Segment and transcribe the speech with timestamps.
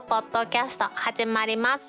[0.00, 1.84] くポッドキャスト始まります。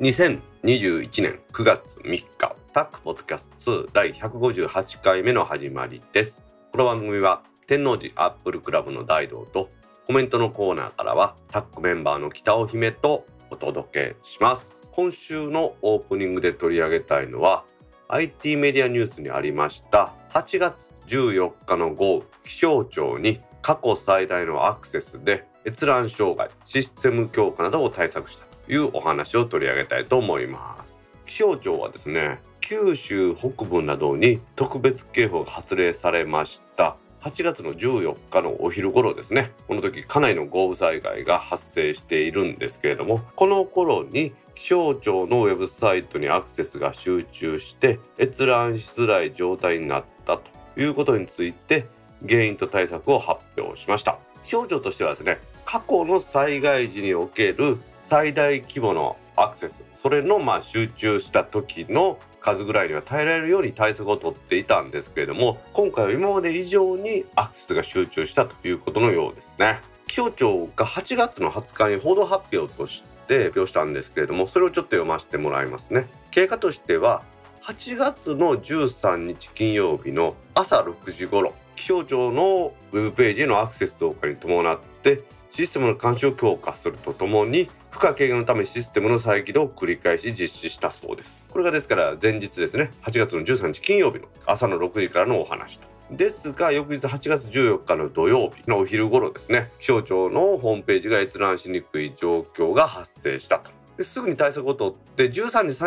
[0.00, 6.42] 2021年9月3日タックポッドキャスト2第158回目の始まりです。
[6.72, 9.70] この番組は天王寺アップルクラブの大道と
[10.06, 14.78] コメントのコーナーからはタックメンバーの北尾姫とお届けします。
[14.92, 17.64] 今週のオープニングで取り上げたいのは
[18.08, 20.74] IT メディアニュースにありました8月
[21.06, 31.12] 14日の豪雨気象庁に過去最大のアクセスで閲覧障害システム強化などを対策したというお話を取り上げたいと思います。
[31.24, 36.96] 気象庁はですね九州北部などに特別警報が発令されました。
[37.20, 39.52] 8月の14日のお昼頃ですね。
[39.68, 51.86] この時かなりの豪雨災害が発生しているんですけれどもこの頃に気象庁のウェブサイトにアクセスが集中して閲覧しづらい状態になったということについて
[52.26, 54.18] 原因と対策を発表しました。
[54.44, 69.80] 気象庁としてはですね過去の災害時における最大規模のアクセスそれのま集中した時の数ぐらいには耐えられるように対策をとっていたんですけれども今回は今まで以上にアクセスが集中したということのようですね。
[70.06, 76.08] 気象庁が8月の20日に報道発表として発表したんですけれどもそれをちょっと読ませてもらいますね。
[76.30, 77.22] 経過としては
[77.62, 91.44] 8月の13日金曜日の朝6時頃気象庁のウェブページへのアクセス増加に伴ってシステムの監視を強化するとともに負荷軽減のためシステムの再起動を繰り返し実施したそうです。
[91.48, 95.93] これがですから前日ですね8月の13日金曜日の朝の6時からのお話と。
[96.10, 103.70] ですが翌日8月14日の土曜日のお昼頃ですね気象庁のホームページが閲覧しにくい状況が発生したと。
[103.96, 105.32] ですぐに対策を取って13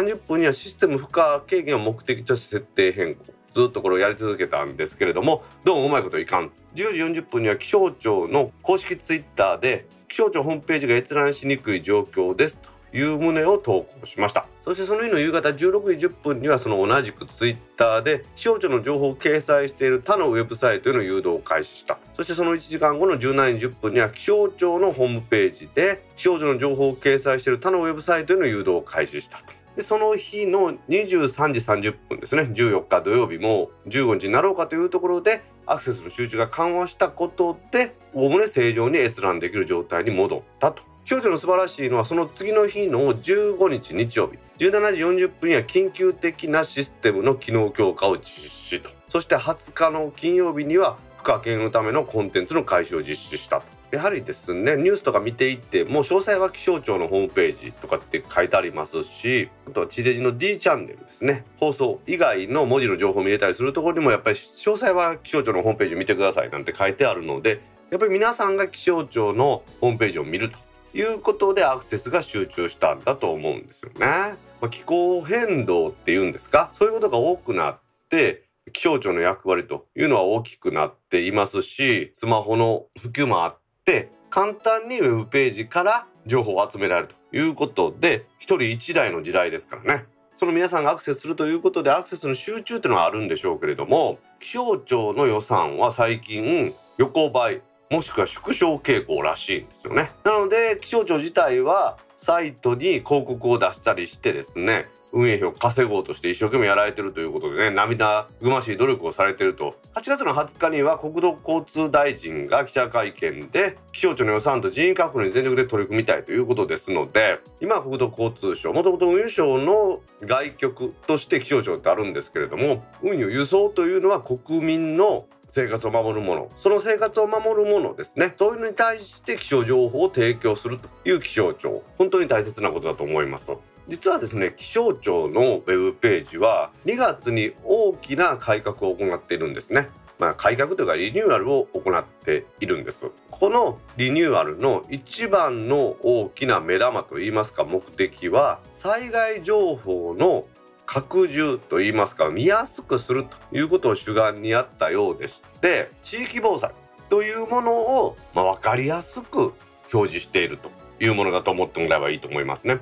[0.06, 12.58] 時30分にはシステム負荷軽減を目的として設定変更ずっとこれをやり続けたんですけれどもどうもうまいこといかん10時40分には気象庁の公式ツイッターで気象庁ホームページが閲覧しにくい状況です
[12.92, 14.48] という旨を投稿しました。
[14.68, 21.98] そしてその日の夕方16時10分にはその同じくツイッターで気象庁の情報を掲載している他のウェブサイトへの誘導を開始した。
[22.18, 29.46] そしてその1時間後の17時10分には気象庁のホームページで気象庁の情報を掲載している他のウェブサイトへの誘導を開始したと。
[29.78, 40.87] でその日の23時30分ですね14日土曜日も15日になろうかというところでアクセスの集中が緩和したことでおおむね正常に閲覧できる状態に戻ったと。
[41.08, 44.38] 気象庁の素晴らしいのはその次の日の15日日曜日。
[44.58, 48.90] 17時40分には緊急的なシステムの機能強化を実施と。
[49.08, 53.68] そして20日の金曜日には負荷軽のためのコンテンツの開始を実施したと。
[53.96, 61.46] やはりですねニュースとか見ていてもう詳細は気象庁のホームページとかって書いてありますしあとは地デジの D チャンネルですね。
[61.62, 70.67] 放送以外の文字の情報を見れたりするところにもやっぱり詳細は気象庁のホームページ見てくださいなんて書いてあるのでやっぱり皆さんが気象庁のホームページを見ると。
[70.98, 74.00] いうことでアクセスが集中したんだと思うんですよね。
[74.00, 76.72] まあ、気候変動っていうんですか？
[76.74, 78.44] そういうことが多くなって
[78.74, 90.06] 気象庁の役割というのは大きくなっていますしスマホの普及もあって簡単にウェブページから情報を集められるということで一人一台の時代ですからね
[90.36, 100.12] その皆さんがアクセスするということでアクセスの集中というのはあるんでしょうけれども気象庁の予算は最近横ばいもしくは縮小傾向らしいんですよね。
[100.24, 109.76] なので気象庁自体はサイトに広告を出したりしてですね運営費を稼ごうとして一生懸命やられてるということでね涙ぐましい努力をされてると。
[109.96, 125.26] 8月の20日には国土交通大臣が記者会見で気象庁の予算と人員確保に全力で取り組みたいということですので今国土交通省もともと運輸省の外局として気象庁ってあるんですけれども運輸輸送というのは国民の
[125.58, 126.52] 生活を守るもの。
[126.60, 128.36] その生活を守るものですね。
[128.38, 131.82] そういうのに対して気象情報を提供するという気象庁。
[131.98, 133.52] 本当に大切なことだと思います。
[133.88, 139.90] 実はですね気象庁のウェブページは2月に大きな改革を行っているんですね。
[140.20, 143.10] まあ、改革というかリニューアルを行っているんです。
[143.32, 150.46] このリニューアルの一番の大きな目玉といいますか目的は災害情報の
[150.88, 156.72] 拡充といいますか見やすくするということを主眼にあったようでして地域防災
[157.10, 159.54] というものを、まあ、分かりやすく
[159.94, 162.80] 表示しているというものだと思ってもらえばいいと思いますね。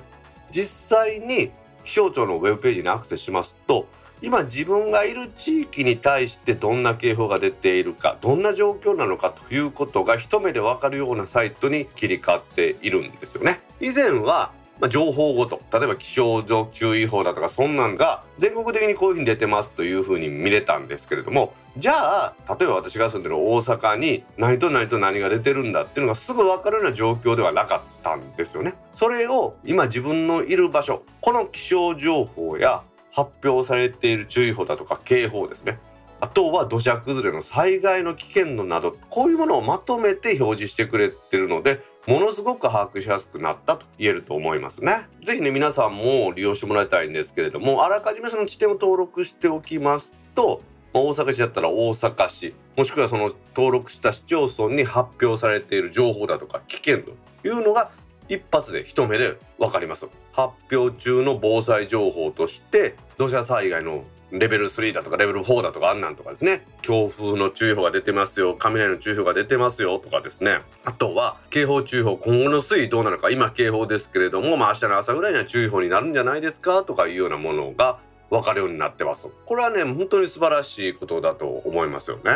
[0.50, 1.50] 実際に
[1.84, 3.86] 気象庁のウェブページにアクセスしますと
[4.22, 28.74] 今自分がいる地域に対してどんな警報が出ているかどんな状況なのかということが一目でわかるようなサイトに切り替わっているんですよね以前はまあ、情報ごと例えば気象上注意報だとかそんなんが全国的にこういうふうに出てますというふうに見れたんですけれどもじゃあ例えば私が住んでる大阪に何と何と何が出てるんだっていうのがすぐ分かるような状況ではなかったんですよね。
[28.92, 32.82] それを今自分のいる場所この気象情報や
[33.16, 35.78] 発表されている注意報だとか警報ですね
[36.20, 45.08] あとは土砂崩れの災害の危険度などこういうものをまとめて表示してくれてるのでものすごく把握しやすくなったと言えると思いますね。
[45.24, 50.62] ぜひね皆さんも利用してもらいたいんですけれどもあらかじめその地点を登録しておきますと
[50.94, 57.12] 大阪市だったら大阪市もしくはその登録した市町村に発表されている情報だとか危険度
[57.42, 57.90] というのが
[58.28, 66.66] 一発で一目で分かります発表中の防災情報として土砂災害のレベル3だとかレベル4だとかあんなんとかですね。
[66.82, 68.56] 強風の注意報が出てますよ。
[68.58, 69.98] 雷の注意報が出てますよ。
[69.98, 70.60] とかですね。
[70.84, 73.30] あとは警報注意報今後の推移どうなのか。
[73.30, 76.82] 今警報ですけれどもまあ明日の朝ぐらいには注意報になるんじゃないですか。
[76.82, 77.98] とかいうようなものが
[78.30, 79.28] 分かるようになってます。
[79.44, 82.32] これはね本当に素晴らしいことだと思いますよね。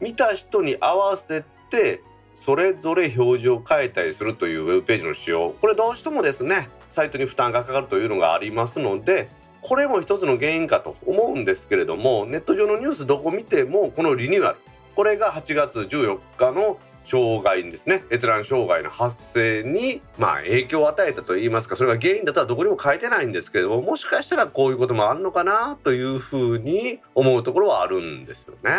[0.00, 2.02] 見た人に合わせて
[2.34, 9.28] それぞれ表示を変えたりするというウェブページの使用これどうしてもですねサイトに負担がかかるというのがありますので
[9.62, 14.58] これも一つの原因かと思うんですけれどもネット上のニュースどこ見てもこのリニューアル。
[14.94, 18.04] これが8月14日の障害ですね。
[18.10, 28.70] 閲覧障害の発生にまあ影響を与えたといいますかそれが原因だとはどこにも書いてないんですけれどももしかしたらこういうこともあるのかなというふうに思うところはあるんですよね。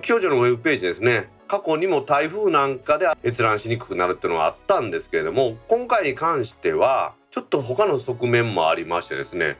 [0.00, 1.28] 気象庁のウェブページですね。
[1.48, 9.56] 過去にも台風なんかで閲覧しにくくなるっていうのはあったんですけれども今回に関してはちょっと他の側面もありましてですね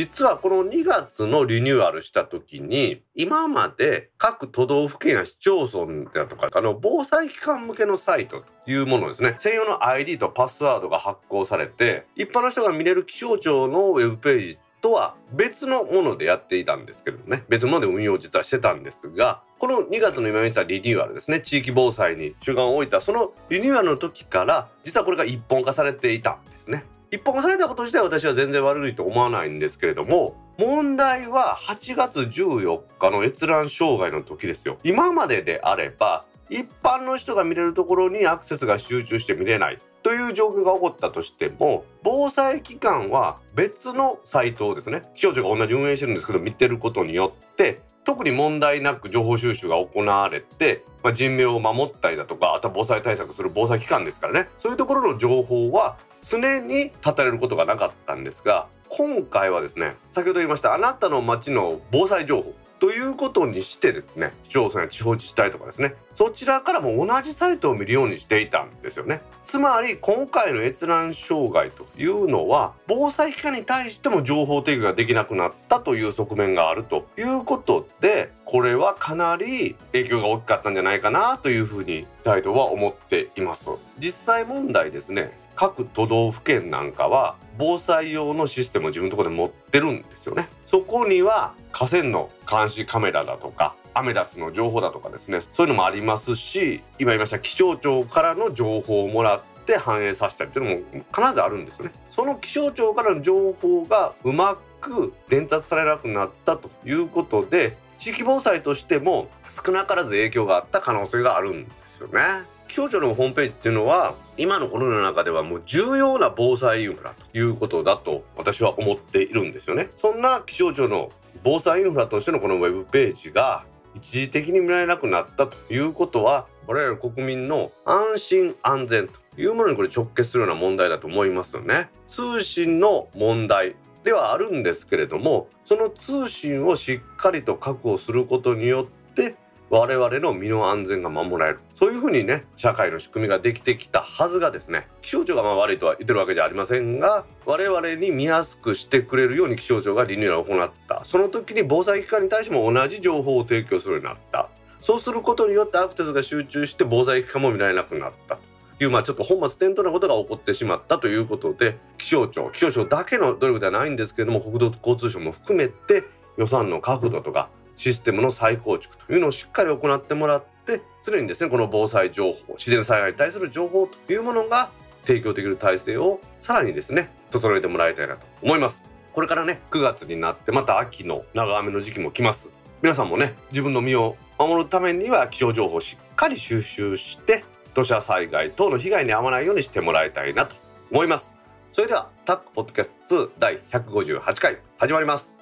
[0.00, 9.34] 実はこの2月のリニューアルした時に今まで各都道府県や市町村だとかあの防災機関向けのサイトというものですね。
[9.36, 17.44] 専用の ID とパスワードが発行されて一般の人が見れる気象庁のウェブページとは別のものでやっていたんですけれどね。
[17.50, 21.42] 別のもので運用実はしてたんですがこの2月の今見たリニューアルですね。
[21.42, 26.86] 地域防災に主眼を置いたそのリニューアルの時から実はこれが一本化されていたんですね。
[27.12, 34.78] 一本化されたこと自体私は全然悪いと思わないんですけれども問題は8月14日の閲覧障害の時ですよ。
[34.84, 39.78] 今までであれば一般の人が見れるところにアクセスが集中して見れない。
[40.02, 54.48] という状況が起こったとしても防災機関は別のサイトをですね気象庁が同じ運営してるんですけど見てることによって特に問題なく情報収集が行われて、まあ、人命を守ったりだとかあとは防災対策する防災機関ですからね。
[54.58, 69.20] そういうところの情報は常に立たれることがなかったんですが今回はですね先ほど言いましたあなたの町の防災情報ということにしてですね市町村や地方自治体とかですねそちらからも同じサイトを見るようにしていたんですよね。
[69.44, 83.70] つまり今回の閲覧障害というのは防災機関に対しても情報提供ができなくなったという側面があるということでこれはかなり影響が大きかったんじゃないかなというふうにタイトは思っています。
[83.98, 90.48] 実際問題ですね各都道府県なんかは防災用のシステムを自分のところで持ってるんですよね。
[90.66, 95.42] そこには河川の監視カメラだとかアメダスの情報だとかですね。
[95.42, 101.92] そういうのもありますし今言いました気象庁からの情報をもらって反映させたりっていうのも必ずあるんですよね。
[102.08, 109.28] その気象庁からの情報がうまく伝達されなくなったということで地域防災としても
[109.62, 112.48] 少なからず影響があった可能性があるんですよね。
[112.70, 119.90] 気象庁のホームページっていうのは今のこの世の中ではもう重要な防災インフラということだと私は思っているんですよね。
[119.96, 121.10] そんな気象庁の
[121.42, 123.64] 防災インフラとしてのこのウェブページが
[123.96, 131.88] 一時的に見られなくなったということは我々国民の安心安全というものにこれ直結するような問題だと思いますよね。
[132.06, 133.74] 通信の問題
[134.04, 139.34] ではあるんですけれどもその通信をしっかりと確保することによって
[139.70, 141.60] 我々の身の安全が守られる。
[141.76, 151.04] そういうふうにね社会の仕組みができてきたはずがですね気象庁がまあ悪いとは言ってるわけじゃありませんが我々に見やすくしてくれるように気象庁がリニューアルを行った。
[151.04, 154.48] その時に防災機関に対しても同じ情報を提供するようになった。
[154.80, 158.38] そうすることによってアクセスが集中して防災機関も見られなくなった。
[158.78, 160.98] というまあちょっと本末転倒なことが起こってしまった。
[160.98, 166.02] ということで気象庁気象庁だけの努力ではないんですけれども国土交通省も含めて
[166.38, 167.50] 予算の確保とか
[167.80, 174.70] システムの再構築というのをしっかり行ってもらって常にですねこの防災情報自然災害に対する情報というものが
[175.06, 178.82] 提供できる体制をさらにですね整えてもらいたいなと思います。
[179.14, 182.50] これからね9月になってまた秋の長雨の時期も来ます。
[182.82, 190.54] 皆さんもね自分の身を守るためには気象情報をしっかり収集して土砂災害等の被害に遭わないようにしてもらいたいなと
[190.90, 191.32] 思います。
[191.72, 195.39] それではタックポッドキャスト2第158回始まります。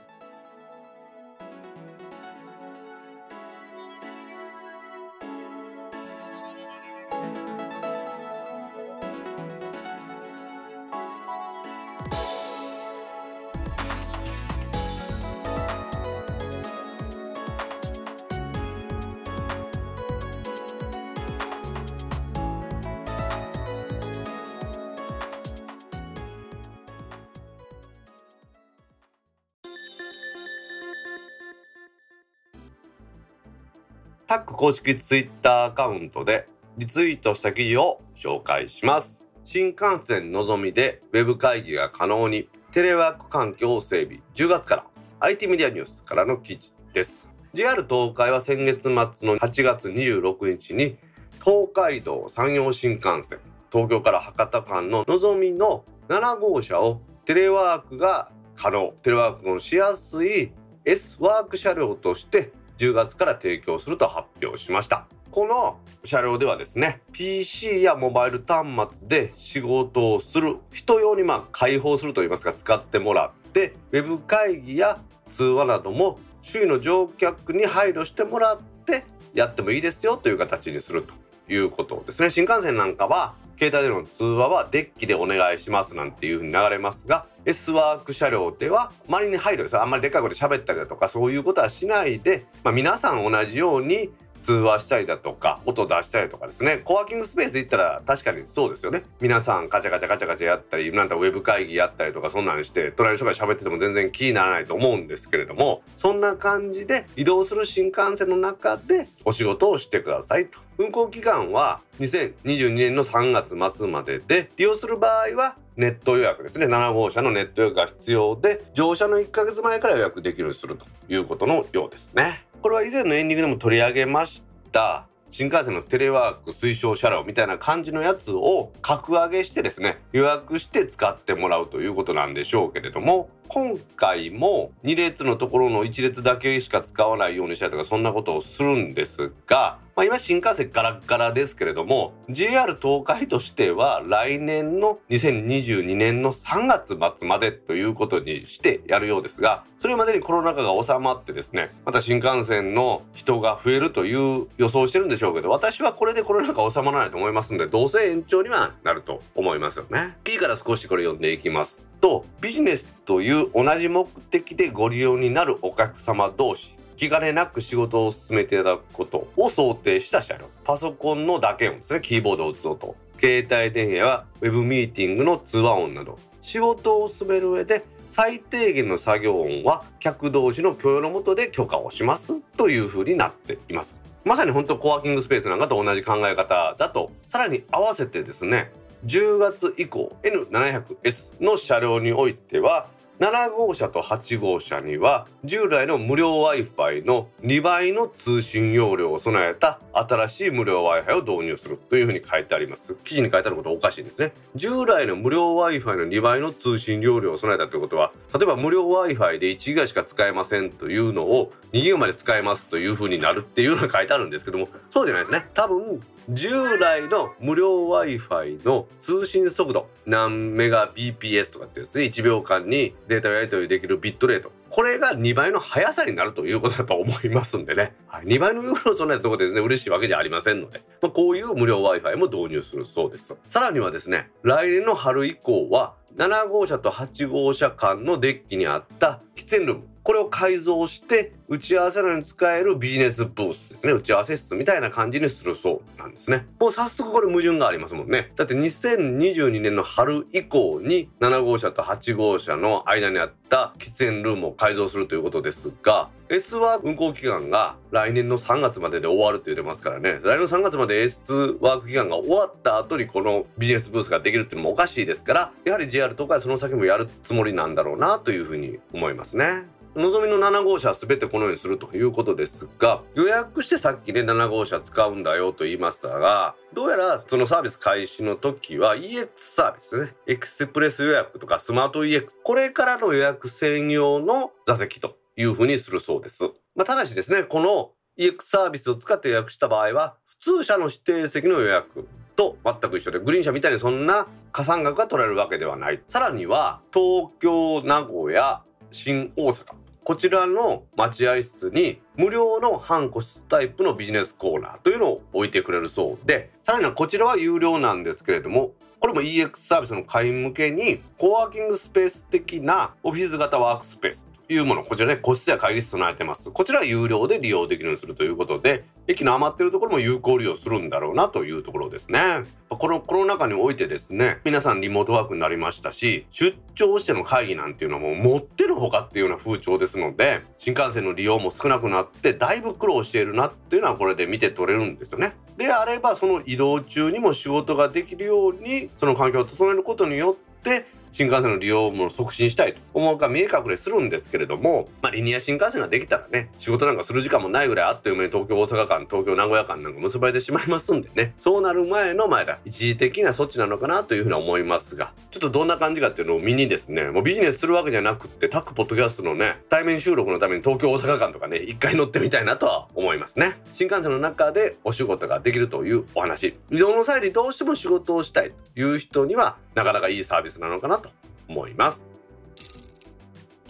[34.29, 39.23] タック公式ツイッターアカウントでリツイートした記事を紹介します。
[39.47, 44.87] 新幹線のぞみでウェブ会議が可能にテレワーク環境整備10月から
[45.21, 47.31] IT メディアニュースからの記事です。
[47.55, 49.07] JR 東海は先月末の
[49.39, 50.99] 8月26日に
[51.43, 53.39] 東海道山陽新幹線
[53.73, 58.93] 東京から博多間ののぞみの7号車をテレワークが可能。
[59.03, 60.53] テレワークのしやすい
[60.85, 65.07] S ワーク車両として10月から提供すると発表しました。
[65.31, 68.67] この車両ではですね PC やモバイル端
[68.99, 79.05] 末で仕事をする人用にまあ開放するといいますか使ってもらってウェブ会議や通話なども周囲の乗客に配慮してもらって
[79.35, 81.13] やってもいいですよという形にすると
[81.53, 82.31] いうことですね。
[82.31, 94.11] 新幹線なんかは携帯での通話はデッキでお願いしますなんていう風に流れますが S ワーク車両では周りに配慮ですあんまりでっかい声で喋ったりだとかそういうことはしないで、まあ、皆さん同じように
[94.43, 96.79] 通話したりだとか音出したりとかですね。
[96.85, 99.03] コワーキングスペースで行ったら確かにそうですよね。
[99.21, 110.61] 皆さんカチャカチャカチャカチャやったりなんだウェブ会議やったりとかそんなんして隣の人が喋ってても全然気にならないと思うんですけれどもそんな感じで移動する新幹線の中でお仕事をしてくださいと。
[110.77, 116.67] 運行期間は2022年の3月末までで利用する場合はネット予約ですね。
[116.67, 122.45] 7号車のネット予約が必要で乗車の1ヶ月前から予約できるようにするということのようですね。
[122.61, 124.43] これは以前のエンディングでも取り上げまし
[124.73, 125.07] た。
[125.31, 160.17] 新幹線のテレワーク推奨車両みたいな感じのやつを格上げしてですね予約して使ってもらうということなんでしょうけれども今回も2列のところの1列だけしか使わないようにしたりとかそんなことをするんですが、まあ、今新幹線ガラガラですけれども JR 東海としては来年の2022年の3月末までということにしてやるようですがそれまでにコロナ禍が収まってですねまた新幹線の人が増えるという予想してるんでしょうけど私はこれでコロナ禍収まらないと思いますんでどうせ延長にはなると思いますよね。
[160.29, 170.47] いいから少しこれ読んでいきますとビジネスという同じ目的でご利用になるお客様同士気兼ねなく仕事を進めていただくことを想定した車両。
[170.65, 176.19] パソコンの打鍵音ですねキーボードを打つ音携帯電話やウェブミーティングの通話音など。
[176.43, 182.35] 仕事を進める上で最低限の作業音は客同士の許容のもとで許可をします。
[182.57, 183.97] というふうになっています。
[184.25, 187.11] まさに本当コワーキングスペースなんかと同じ考え方だと。
[187.29, 188.73] さらに合わせてですね
[189.07, 192.89] 10月以降 N700S の車両においては
[193.21, 202.95] 7号車と8号車には従来の無料 Wi-Fi の2倍の通信容量を備えた新しい無料 Wi-Fi を導入するというふうに書いてあります。
[203.03, 204.35] 記事に書いてあることはおかしいですね。
[204.55, 215.45] 従来の無料 Wi-Fi の2倍の通信容量を備えたということは例えば無料 Wi-Fi で1ギガしか使えませんというのを2ギガまで使えますというふうになるっていうのが書いてあるんですけどもそうじゃないですね。
[215.55, 224.53] 多分従来の無料 Wi-Fi の通信速度何メガ BPS とかってですね1秒間にデータをやり取りできるビットレート。
[224.69, 233.35] これが2倍の速さになるということだと思いますんでね、はい、2倍の容量を備えたところでですね嬉しいわけじゃありませんので、まあ、こういう無料 Wi-Fi も導入するそうです。
[233.49, 239.89] さらにはですね来年の春以降は7号車と8号車間のデッキにあった喫煙ルーム。
[240.09, 243.93] これを改造して打ち合わせのに使えるビジネスブースですね。
[243.93, 246.47] 打ち合わせ室みたいな感じにするそうなんですね。
[246.59, 248.33] もう早速これ矛盾がありますもんね。
[248.35, 260.21] だって2022年の春以降に7号車と8号車の間にあった喫煙ルームを改造するということですが S は運行期間が来年の3月までで終わるって言ってますからね。
[260.23, 269.77] 来年の3月まで S ワーク期間が終わった後にこのビジネスブースができるっていうのもおかしいですからやはり JR 東海はその先もやるつもりなんだろうなというふうに思いますね。
[269.99, 286.45] のぞみの7号車は全てこのようにするということですが予約してさっきね7号車使うんだよと言いましたがどうやらそのサービス開始の時は EX サービスねエクスプレス予約とかスマート EX これからの予約専用の座席というふうにするそうです。
[286.77, 298.63] まあ、ただしですねこの EX サービスを使って予約した場合は普通車の指定席の予約と全く一緒でグリーン車みたいにそんな加算額が取られるわけではないさらには東京名古屋
[298.93, 299.78] 新大阪
[300.09, 316.51] こちらの待合室に無料の半個室タイプのビジネスコーナーというのを置いてくれるそうでさらにはこちらは有料なんですけれどもこれも EX サービスの会員向けにコワーキングスペース的なオフィス型ワークスペースいうものこちらで個室や会議室備えてます。
[316.51, 322.45] こちらは有料で利用できるようにするということで駅の余ってるところも有効利用するんだろうなというところですね。
[322.71, 335.35] このコロナ禍においてですね皆さんリモートワークになりましたし出張しての会議なんていうのはもう持ってるほかっていうような風潮ですので新幹線の利用も少なくなってだいぶ苦労しているなっていうのはこれで見て取れるんですよね。
[335.57, 351.35] であればその移動中にも仕事ができるようにその環境を整えることによって新幹線の利用も促進したいと思うか見え隠れするんですけれども、まあ、リニア新幹線ができたらね仕事なんかする時間もないぐらいあっという間に東京大阪間東京名古屋間なんか結ばれてしまいますんでね。
[351.39, 363.57] そうなる前の前だ一時的な措置なのかなというふうに思いますがちょっとどんな感じかっていうのを見にですねもうビジネスするわけじゃなくってタックポッドキャストのね対面収録のために東京大阪間とかね一回乗ってみたいなとは思いますね。
[363.75, 366.57] 新幹線の中でお仕事ができるというお話。
[366.71, 371.11] 移動の際にどうしても仕事をしたいという人にはなかなかいいサービスなのかなと
[371.49, 372.07] 思います。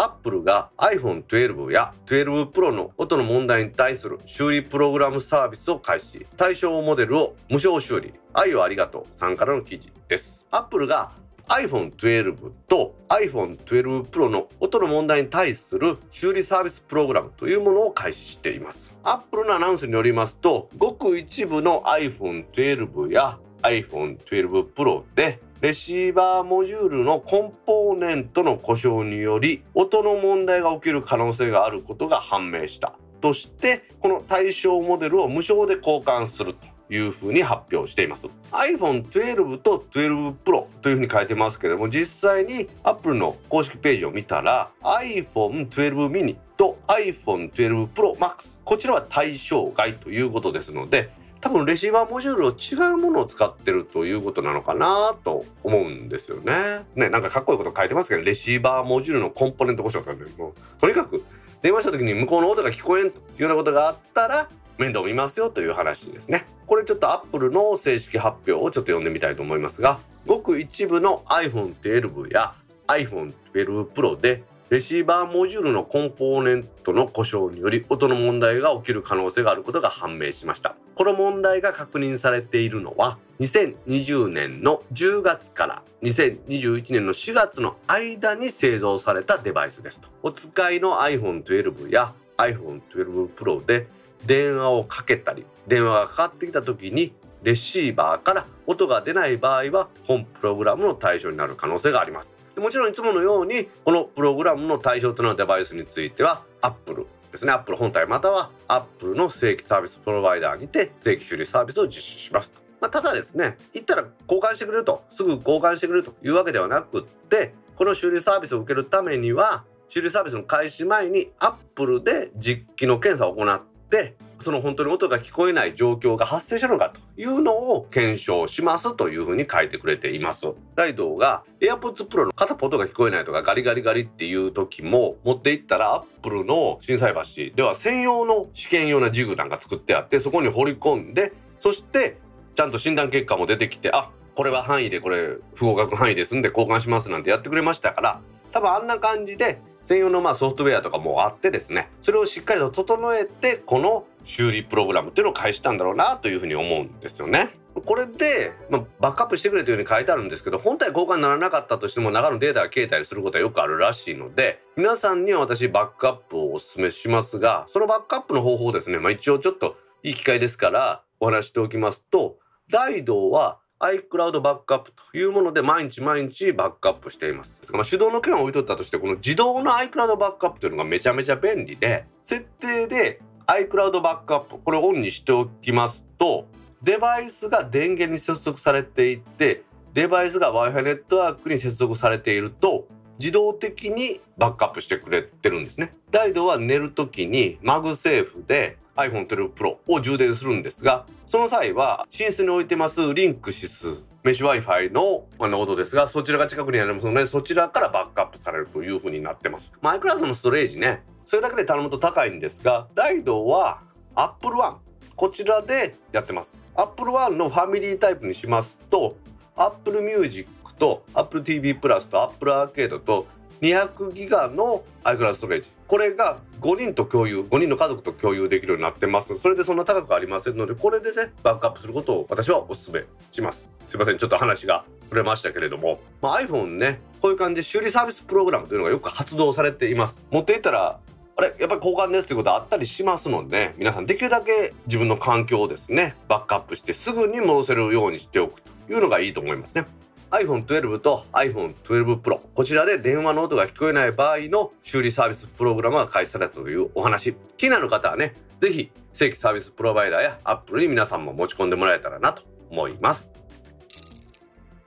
[0.00, 6.25] アップルが iPhone12 や12 Pro の音の問題に対する修理プログラムサービスを開始。
[6.37, 8.14] 対象モデルを無償修理。
[8.32, 10.47] 愛をありがとうさんからの記事です。
[10.52, 11.11] アップルが
[11.49, 18.94] iPhone12 と iPhone12 Pro の音の問題に対する修理サービスプログラムというものを開始しています。
[19.02, 38.28] Apple のアナウンスによりますとごく一部の iPhone12 や iPhone12 Pro でレシーバーモジュールのコンポーネントの故障により音の問題が起きる可能性があることが判明したとしてこの対象モデルを無償で交換するというふうに発表しています。
[38.52, 56.84] iPhone12 と12 Pro というふうに書いてますけれども実際に Apple の公式ページを見たら iPhone12 mini と iPhone12 Pro Max こちらは対象外ということですので多分レシーバーモジュールを違うものを使ってるということなのかなと思うんですよね。
[56.96, 61.24] ねなんかかっこいいこと書いてますけどレシーバーモジュールのコンポーネント故障とかもうとにかく
[61.62, 64.48] 電話した時に向こうの音が聞こえんというようなことがあったら
[64.78, 66.46] 面倒見ますよという話ですね。
[66.66, 72.52] これちょっとアップルの正式発表をちょっと読んでみたいと思いますがごく一部の iPhone12 や
[72.88, 80.76] iPhone12 Pro でレシーバーモジュールのコンポーネントの故障により音の問題が起きる可能性があることが判明しました。
[80.95, 90.09] この問題が確認されているのは2020年の10月から2021年の4月の間に製造されたデバイスですと。
[90.23, 93.89] お使いの iPhone12 や iPhone12 Pro で
[94.26, 102.37] 電話をかけたり電話がかかってきた時にレシーバーから音が出ない場合は本プログラムの対象になる可能性があります。
[102.58, 112.52] もちろんいつものようにこのプログラムの対象となるデバイスについては Apple ですね Apple 本体または Apple の正規サービスプロバイダーにて正規修理サービスを実施します。
[112.80, 130.52] まあ、ただですね言ったら交換してくれるとすぐ交換してくれるというわけではなくってこの修理サービスを受けるためには修理サービスの開始前に Apple で実機の検査を行ってその本当に音が聞こえない状況が発生したのかというのを検証しますというふうに書いてくれています。
[130.76, 142.18] 大道が AirPods Pro の片方音が聞こえないとかガリガリガリっていう時も持っていったら Apple の心斎橋では専用の試験用なジグなんか作ってあってそこに掘り込んでそして
[142.54, 148.20] ちゃんと診断結果も出てきてあこれは範囲でこれ不合格範囲ですんで交換しますなんてやってくれましたから
[148.52, 157.49] 多分あんな感じで専用のまあソフトウェアとかもあってですねそれをしっかりと整えてこの修理プログラムっていうのを返したんだろうなというふうに思うんですよね。
[157.86, 172.38] これで、まあ、バックアップしてくれというように書いてあるんですけど本体交換にならなかったとしても中のデータが消えたりすることはよくあるらしいので皆さんには私バックアップをお勧めしますがそのバックアップの方法ですね、まあ、一応ちょっといい機会ですからお話しておきますと
[172.69, 177.60] 大道は iCloud バックアップというもので毎日毎日バックアップしています。
[177.73, 186.47] まあ、手動の件を置いとったとしてこの自動の iCloud バックアップというのがめちゃめちゃ便利で設定で iCloud バックアップこれをオンにしておきますと
[186.82, 192.87] デバイスが電源に接続されていてデバイスが Wi-Fi ネットワークに接続されていると
[193.19, 195.95] 自動的にバックアップしてくれてるんですね。
[196.11, 209.73] 大道は寝る時に MagSafe で iPhone12 Pro を充電するんですがその際は寝室に置いてます Linksys メッシュ Wi-Fi のノードですがそちらが近くにありますのでそちらからバックアップされるというふうになってます。
[209.80, 213.82] iCloud のストレージねそれだけで頼むと高いんですが大道は
[214.14, 214.76] Apple One
[215.14, 216.58] こちらでやってます。
[216.75, 219.14] Apple One のファミリータイプにしますと
[219.54, 223.26] Apple Music と Apple TV プラスと Apple Arcade と
[223.60, 225.69] 200ギガの iCloud ストレージ。
[225.86, 229.38] これが5人と共有5人の家族と共有できるようになってます。
[229.38, 233.69] それでそんな高くありませんのでこれでねバックアップすることを私はお勧めします。
[233.88, 240.19] すいませんちょっと話が触れましたけれども、まあ、iPhone ねこういう感じで修理サービスプログラムというのがよく発動されています。
[240.30, 241.00] 持っていたら
[241.40, 249.86] あれやっぱり交換ですということあったりしますので、ね、皆さんできるだけ自分の環境をですねバックアップしてすぐに戻せるようにしておくというのがいいと思いますね。
[250.32, 257.36] iPhone12 と iPhone12 Pro こちらで電話の音が聞こえない場合の修理サービスプログラムが開始されたというお話。
[257.56, 263.37] 気になる方はね是非正規サービスプロバイダーや Apple に皆さんも持ち込んでもらえたらなと思います。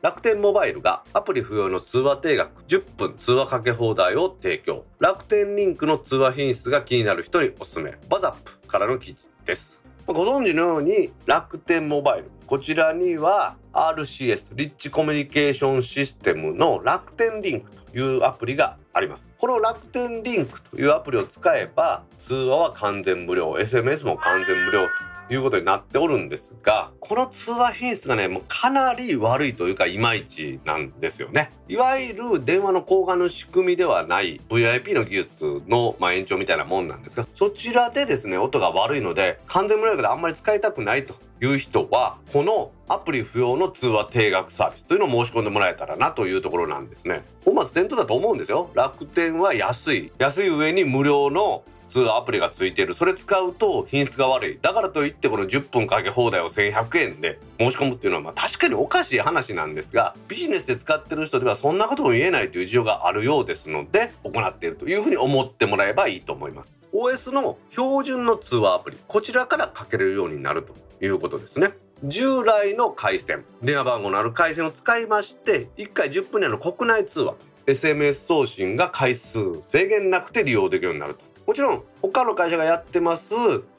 [0.01, 4.83] 楽天モバイルがアプリ不要の通話定額10分通話かけ放題を提供。
[4.97, 7.93] 楽天リンクの通話品質が気になる人におすすめ。
[8.09, 9.79] バザップからの記事です。
[10.07, 12.31] ご存知のように楽天モバイル。
[12.47, 19.35] こちらには RCS リッチコミュニケーションシステムの楽天リンクというアプリがあります。
[19.37, 23.53] この楽天リンクというアプリを使えば通話は完全無料。
[23.53, 25.10] SMS も完全無料と。
[25.33, 31.51] いうことになっておるんですがこの通話品質がねもうかなり悪いというかいまいちなんですよね。
[31.67, 47.23] いわゆる電話の交換の仕組みではない VIP の技術の、まあ、延長みたいなもんなんですがそちらでですね音が悪いので完全無料であんまり使いたくないという人はこのアプリ不要の通話定額サービスというのを申し込んでもらえたらなというところなんですね。
[47.45, 48.69] 本末転倒だと思うんですよ。
[48.73, 50.11] 楽天は安い。
[50.19, 52.93] 安い上に無料の通アプリがついてる。
[52.93, 54.59] それ使うと品質が悪い。
[54.61, 66.79] だからといってこの10分かけ放題を1100円で申し込むっていうのはまあ確かにおかしい話なんですがビジネスで使ってる人ではそんなことも言えないという事情があるようですので行っているというふうに思ってもらえばいいと思います。
[66.93, 70.73] OS の標準の通話アプリこちらからかけれるようになると
[71.05, 71.71] いうことですね。
[72.03, 77.35] 従来の回線電話番号のある回線を使いまして1回10分以内の国内通話
[77.67, 81.30] SMS 送信が回数制限なくて利用できるようになると。
[81.47, 83.33] もちろん他の会社がやってます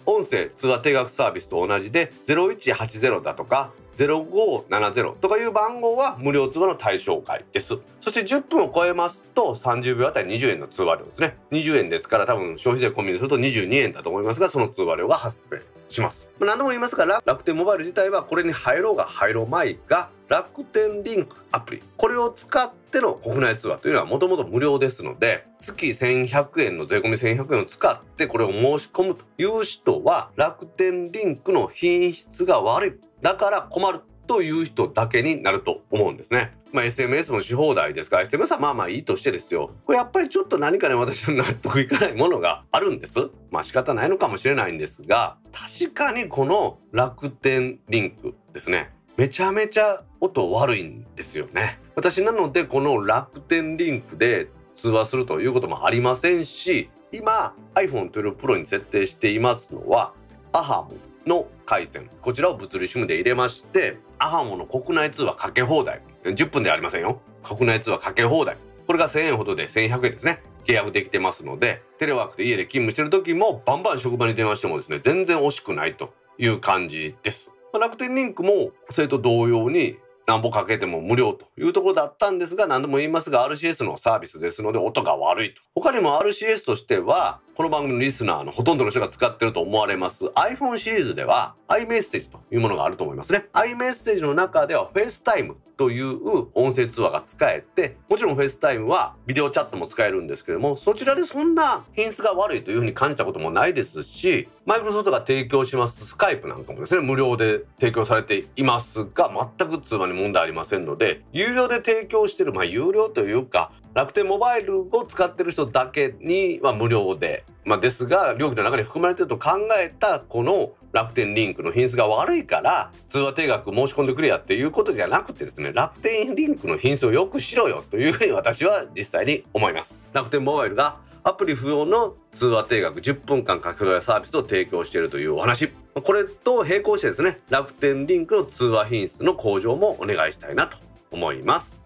[0.04, 7.78] 音声通話定額サービスと同じで0180だとか0570とかいう番号は無料通話の対象外です。
[8.00, 11.36] そして10分を超えますと30秒あたり20円の通話料ですね。
[11.50, 21.82] 20円ですから多分消費税込みにすると22円だと思いますがその通話料が発生します、まあ、何度も言いますが楽天モバイル自体はこれに入ろうが入ろうまいが楽天リンクアプリ。
[21.98, 32.92] これを使っての国内通話というのはもともと無料ですので月1100円の税込み1100円を使ってこれを申し込むという人は楽天リンクの品質が悪い。
[33.20, 36.56] だから困るという人だけになると思うんですね。
[36.72, 39.72] まあ、SMS もし放題ですから SMS はまあまあいいとしてですよ。
[39.84, 43.28] これやっぱりちょっと何かね私の納得いかないものがあるんです。
[43.50, 48.92] まあ仕方ないのかもしれないんですが確かにこの楽天リンクですね。
[49.18, 51.80] めちゃめちゃ音悪いんですよね。
[51.96, 60.14] 私なのでこの楽天リンクで通話するということもありませんし今 iPhone12 Pro に設定していますのは
[60.52, 60.94] アハモ
[61.26, 62.08] の回線。
[62.20, 66.00] こちらを物理 SIM で入れましてアハモの国内通話かけ放題。
[66.22, 67.20] 10分ではありませんよ。
[67.42, 68.56] 国内通話かけ放題。
[68.86, 70.40] これが1000円ほどで1100円ですね。
[70.64, 77.50] 契約できてますのでテレワークで家で勤務してる時もバンバン職場に電話してもですね全然惜しくないという感じです。
[77.72, 85.62] 楽天リンクもそれと同様に何ぼかけても無料というところだったんですが何度も言いますが RCS のサービスですので音が悪いと。
[85.74, 93.46] 他にも RCS としてはこの番組のリスナーのほとんどの人が使ってると思われます iPhone シリーズでは iMessage というものがあると思いますね。
[93.52, 130.06] iMessage の中では FaceTime という音声通話が使えてもちろん FaceTime はビデオチャットも使えるんですけどもそちらでそんな品質が悪いというふうに感じたこともないですしマイクロソフトが提供しますスカイプなんかもですね無料で提供されていますが全く通話に問題ありませんので有料で提供してるまあ有料というか楽天モバイルを使ってる人だけには無料で、まあ、ですが料金の中に含まれてると考えたこの楽天リンクの品質が悪いから通話定額申し込んでくれやっていうことじゃなくてですね楽天リンクの品質をよくしろよというふうに私は実際に思います。
[130.12, 135.68] 楽天モバイルがアプリ不要の通話定額10分間書き取りサービスを提供しているというお話。
[135.94, 140.78] これと並行してですね楽天リンクの通話品質の向上もお願いしたいなと
[141.10, 141.80] 思います。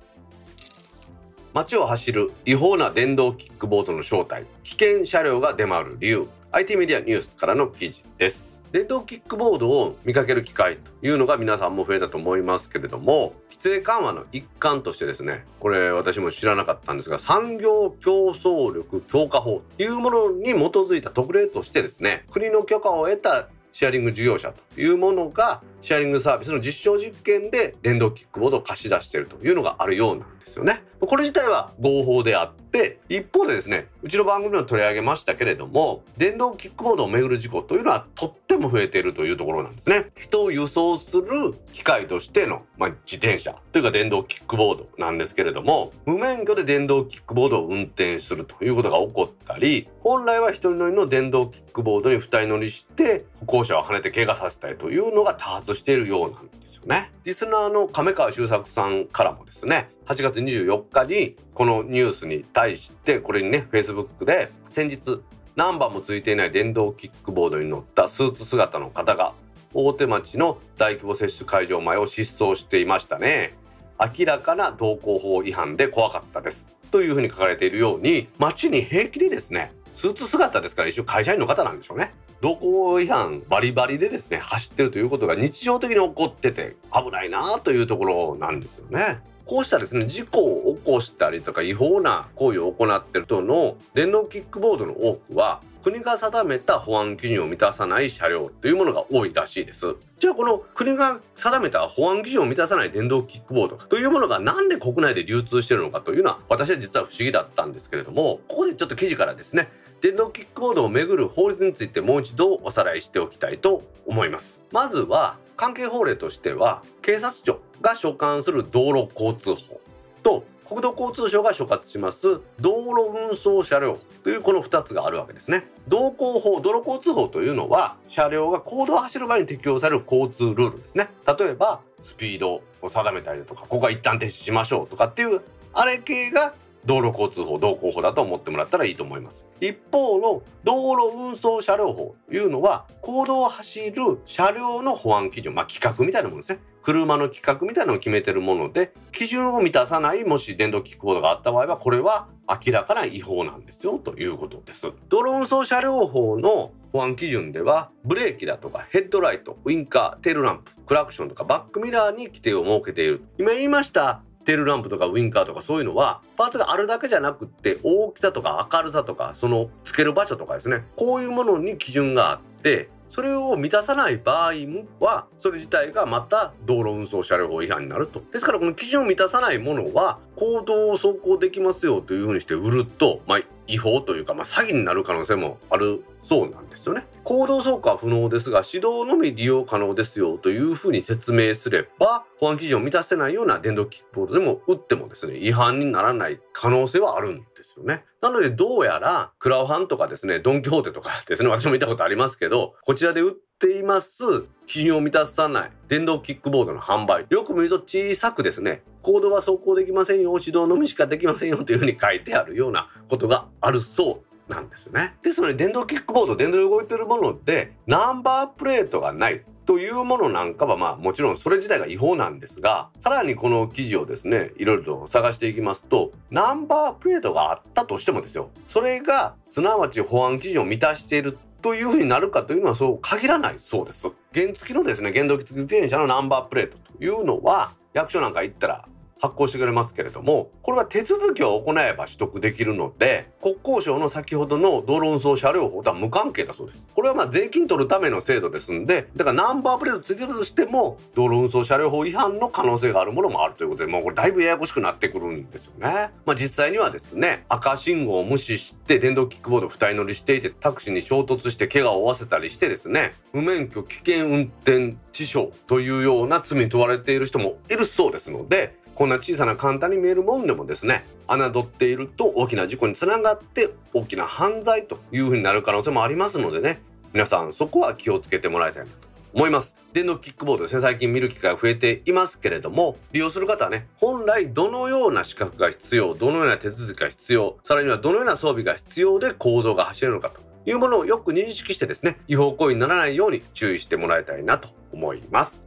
[1.53, 6.29] 街を走る違法な電動キックボードの正体危険車両が出回る理由。
[6.53, 8.56] IT メディアニュースからの記事です。
[8.73, 30.83] 電動キックボードを見かける機会というのが皆さんも増えたと思いますけれども規制緩和の一環としてですねこれ私も知らなかったんですが産業競争力強化法というものに基づいた特例としてですね国の許可を得たシェアリング事業者というものがシェアリングサービスの実証実験で電動キックボードを貸し出しているというのがあるようなんですよね。
[30.99, 40.11] これ自体は合法であって一方でですねうちの番組でも取り上げましたけれども電動キックボードをめぐる事故というのはとっても増えているというところなんですね。
[40.21, 57.13] 人を輸送する機械としての、まあ、自転車というか電動キックボードなんですけれども無免許で電動キックボードを運転するということが起こったり本来は一人乗りの電動キックボードに二人乗りして歩行者をはねて怪我させたりというのが多発しているようなんですよね。
[57.25, 65.21] リスナーの亀川修作さんからもですね8月24日にこのニュースに対してこれにね Facebook で先日
[65.57, 69.35] ナンバーもついていない電動キックボードに乗ったスーツ姿の方が
[69.73, 73.55] 大手町の大規模接種会場前を失踪していましたね。
[73.99, 76.69] 明らかな道交法違反で怖かったです。
[76.91, 82.15] というふうに書かれているように街に平気でですねスーツ姿ですから一応会社員の方なんでしょうね。
[82.41, 89.21] 道交違反バリバリでですね走ってるということが日常的に起こってて危ないなというところなんですよね。
[89.47, 99.95] こうしたですね事故を起こしたりとか違法な行為を行っている人の電動キックボードの多くは国が定めた保安基準を満たさない車両というものが多いらしいです。
[100.19, 109.69] じゃあこの国が定めた保安基準を満たさない電動キックボードというものがなんで国内で流通しているのかというのは私は実は不思議だったんですけれどもここでちょっと記事からですね
[110.03, 114.61] 電動キックボードをめぐる法律についてもう一度おさらいしておきたいと思います。
[114.71, 119.81] まずは関係法令としては警察庁が所管する道路交通法
[120.23, 122.41] と国土交通省が所轄します。
[122.61, 125.67] 道路運送車両というこの2つがあるわけですね。
[125.89, 131.09] 道交法道路交通法というのは車両が公道を走る場合に適用される交通ルールですね。
[131.27, 135.41] 例えばスピードを定めたりだとかここは一旦停止しましょうとかっていう
[135.73, 136.53] あれ系が
[136.87, 139.45] 道路交通法道交法だと思ってもらったらいいと思います。
[139.61, 146.61] 一方の道路運送車両法というのは公道を走る車両の保安基準まあ規格みたいなものですね。
[146.83, 154.93] 車の規格みたいなのを決めてるもので基準を満たさないもし電動キックボードがあった場合はこれは明らかな違法なんですよということです。
[155.09, 163.25] 道路運送車両法の保安基準ではブレーキだとかヘッドライトウインカーテールランプクラクションとかバックミラーに規定を設けている。
[163.37, 170.85] 今言いましたテールランプとかウインカーとかそういうのはパーツがあるだけじゃなくって大きさとか明るさとかそのつける場所とかですね。
[170.95, 174.53] こういうものに基準があってそれを満たさない場合
[175.01, 178.23] はそれ自体がまた道路運送車両法違反になると。
[178.33, 187.07] ですからこの基準を満たさないものは公道を走行できますよというふうにして売ると、まあ、違法というか、まあ、詐欺になる可能性もあるそうなんですよね。
[187.25, 198.05] 行動走行は不能ですが指導のみ利用可能ですよというふうに説明すれば保安基準を満たせないような電動キックボードでも打ってもですね違反にならない可能性はあるんですよね。
[198.21, 204.23] なのでどうやらクラウハンとかですねドン・キホーテとかですね私も見たことありますけどこちらで打ってています。
[204.67, 205.71] 基準を満たさない。
[205.89, 207.27] 電動キックボードの販売。
[207.31, 208.83] よく見ると小さくですね。
[209.03, 210.33] コードは走行できませんよ。
[210.39, 211.65] 指導のみしかできませんよ。
[211.65, 215.15] というふうに書いてあるようなことがあるそうなんですね。
[215.23, 219.45] ですので電動キックボード電動で動いてるものでナンバープレートがない。
[219.65, 228.51] というものなんかはまあもちろんそれ自体が違法なんですがさらにこの記事をですねいろいろと探していきますとナンバープレートがあったとしてもですよ。
[228.69, 234.11] それがすなわち保安基準を満たしているというふうになるかというのはそう限らないそうです。
[234.35, 238.89] 原付のですね原動機付き自転車のナンバープレートというのは役所なんか行ったら
[239.21, 246.87] 発行してくれますけれどもこれは手続きを行えば取得できるので国交省の先ほどの道路運送車両法とは無関係だそうです。
[246.95, 256.11] これはまあ税金取るための制度ですんでだからナンバープレートついてたとしても道路運送車両法違反の可能性があるものもあるということでもうこれだいぶややこしくなってくるんですよね。
[256.25, 276.81] まあ実際にはですね赤信号を無視して電動キックボード2人乗りしていてタクシーに衝突して怪我を負わせたりしてですね無免許危険運転致傷というような罪に問われている人もいるそうですのでこんな小さな簡単に見えるもんでもですね侮っていると大きな事故につながって大きな犯罪というふうになる可能性もありますのでね
[277.13, 278.97] 皆さんそこは気をつけてもらいたいなと
[279.35, 279.77] 思います。
[279.93, 295.66] 電動キックボードですね最近見る機会が増えていますけれども利用する方はね本来どのような資格が必要どのような手続きが必要さらにはどのような装備が必要で行動が走れるのかというものをよく認識してですね違法行為にならないように注意してもらいたいなと思います。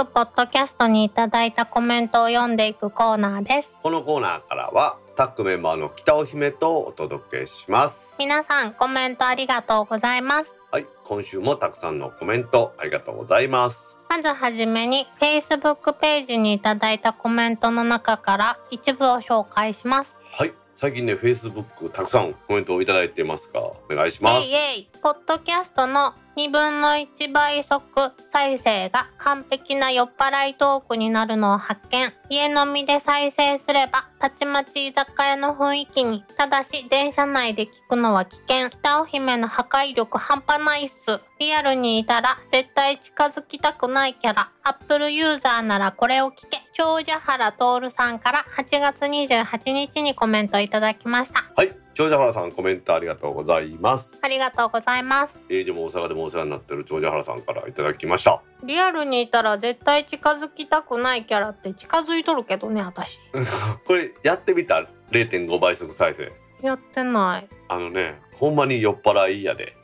[0.00, 3.74] 各ポッドキャストにいただいたコメントを読んでいくコーナーです。
[3.82, 8.00] このコーナーからはタッグメンバーの北尾姫とお届けします。
[8.18, 10.56] 皆さんコメントありがとうございます。
[10.72, 13.94] はい今週もたくさんのコメントありがとうございます。
[14.08, 20.16] まずはじめに Facebook ページにいただいたコメントの中から一部を紹介します。
[20.32, 24.48] はい最近ね Facebook たくさんコメントをいただいてますがお願いします。
[24.48, 24.88] イエイ。
[25.02, 27.84] ポッドキャストの2分の1倍速
[28.26, 32.14] 再生が完璧な酔っ払いトークになるのを発見。
[32.30, 38.70] 家飲みで再生すればたちまち居酒屋の雰囲気にただし電車内で聞くのは危険。
[38.70, 41.20] 北尾姫の破壊力半端ないっす。
[41.38, 44.50] リアルにいたら絶対近づきたくないキャラ。
[44.62, 46.62] アップルユーザーならこれを聞け。
[46.72, 51.52] 長者原徹さんから8月28日にコメントいただきました。
[51.54, 51.76] はい。
[52.00, 54.18] 長者原さんコメントありがとうございます。
[54.22, 55.38] ありがとうございます。
[55.50, 58.40] 英字も大阪でもお世話になってる長者原さんからいただきました。
[58.64, 63.18] リアルにいたら絶対近づきたくないキャラって近づいとるけどね私。
[63.86, 66.32] これやってみた？0.5倍速再生。
[66.62, 67.48] やってない。
[67.68, 69.76] あのねほんまに酔っ払いやで。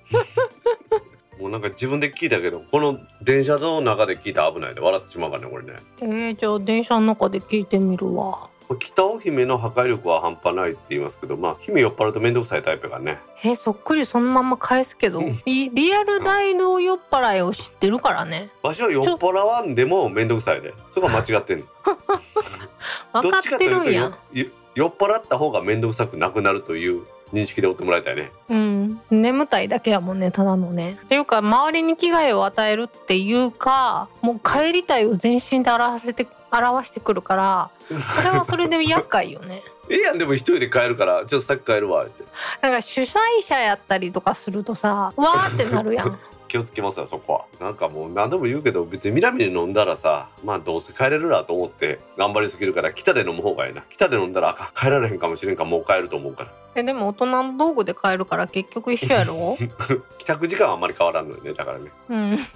[1.39, 4.81] もうなんか自分で聞いたけどこの電車の中で聞いたら危ないで。
[4.81, 5.75] 笑ってしまうからねこれね。
[6.01, 13.19] えー、じゃあ電車の中で聞いてみるわ北尾姫の破壊力は半端ないって言いますけどまあ姫酔っ払うと面倒くさいタイプがね。
[13.45, 15.41] えーそっくりそのまま返すけどうん。
[15.45, 18.51] リリアル大道酔っ払いを知ってるからね。
[18.63, 20.75] わしは酔っ払わんでも面倒くさいで。
[20.91, 21.65] そこは間違ってんの。
[23.23, 24.11] 分かってるんや。
[24.11, 28.31] どっちかというとよ酔っ払った方が面倒くさくなくなるという認識でおってもらいたいね。
[28.49, 29.01] うん。
[29.11, 30.99] 眠たいだけやもんねただのね。
[31.05, 39.62] っていうか周りに危害を与えるっていうかもう帰りたいを全身で表せて表してくるからそれはそれで厄介よね。
[39.88, 42.25] ええやんでも一人で帰るからちょっとさっき帰るわって。
[42.61, 46.19] なんか主催者やったりとかするとさわーってなるやん。
[46.49, 47.64] 気をつけますよそこは。
[47.64, 53.83] なんかもう何度も言うけど別に南で飲んだらさまあどうせ帰れるなと思って頑張りすぎるから北で飲む方がいいな。
[53.90, 54.69] 北で飲んだらあかん。
[54.75, 56.51] 帰られへんかもしれんからもう帰ると思うから。
[56.77, 59.57] えでも大人の道具で帰るから結局一緒やろ？
[60.19, 61.90] 帰宅時間はあんまり変わらんのよねだからね。
[62.11, 62.47] うん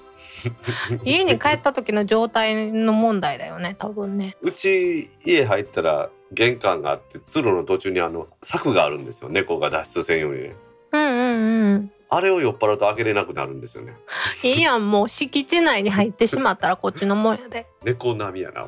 [1.05, 4.37] 家に帰った時の状態の問題だよね多分ね。
[4.43, 9.29] うち家入ったら玄関があって通路の途中にあの柵があるんですよ。
[9.29, 10.43] 猫が脱出せんように。
[10.43, 10.55] ね
[10.93, 11.93] うんうんうん。
[12.13, 13.95] あれを酔っ払うと開けれなくなるんですよね。
[14.43, 17.67] いいやんもう敷地内に入ってしまったらこっちのもんやで。
[17.85, 18.67] 猫並みやな。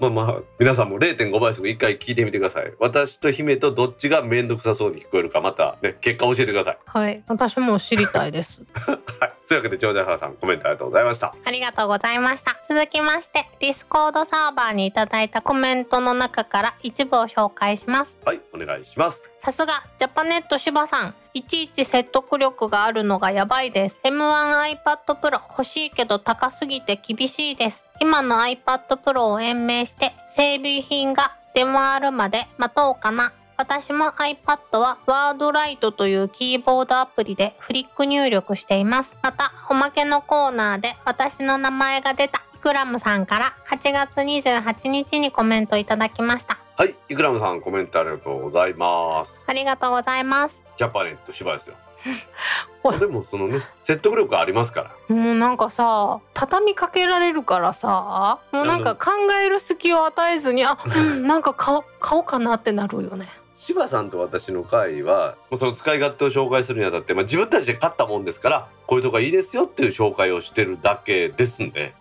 [0.00, 2.72] まあまあ皆さんも0.5倍速一回聞いてみてください。
[2.78, 6.78] 私と姫とどっちが面倒くさそうに聞こえるかまたね結果教えてください。
[6.86, 7.22] はい。
[7.28, 8.62] 私も知りたいです。
[9.20, 11.34] はいというわけで長者原さんコメントありがとうございました。
[11.44, 12.56] ありがとうございました。
[12.68, 18.18] 続きまして Discord サーバーにいただいたコメントの中から一部を紹介します。
[18.24, 19.28] はいお願いします。
[19.40, 21.14] さすがジャパネット芝さん。
[21.36, 24.00] いちいち説得力があるのがやばいです。
[24.04, 27.90] M1iPad Pro 欲しいけど高すぎて厳しいです。
[28.00, 39.16] 今の iPad Pro を延命して整備品が出回るまで待とうかな私も iPad はワードライトというキーボードアプリでフリック入力しています。
[39.22, 46.58] またおまけのコーナーで私の名前が出たイクラムさんから8月28日にコメントいただきました。
[46.76, 49.44] はいイクラムさんコメントありがとうございます。
[49.46, 50.60] ありがとうございます。
[50.76, 51.76] ジャパネット芝ですよ。
[52.98, 55.14] でもそのね説得力ありますから。
[55.14, 63.28] もうなんかさ畳みかけられるからさもうなんか考える隙を与えずにあうんなんか買お買おうかなってなるよね
[63.66, 71.94] 柴さんと私の会はその使い勝手を紹介するにあたって、まあ、自分たちで買ったもんですからこういうとこがいいですよっていう紹介をしてるだけですんで。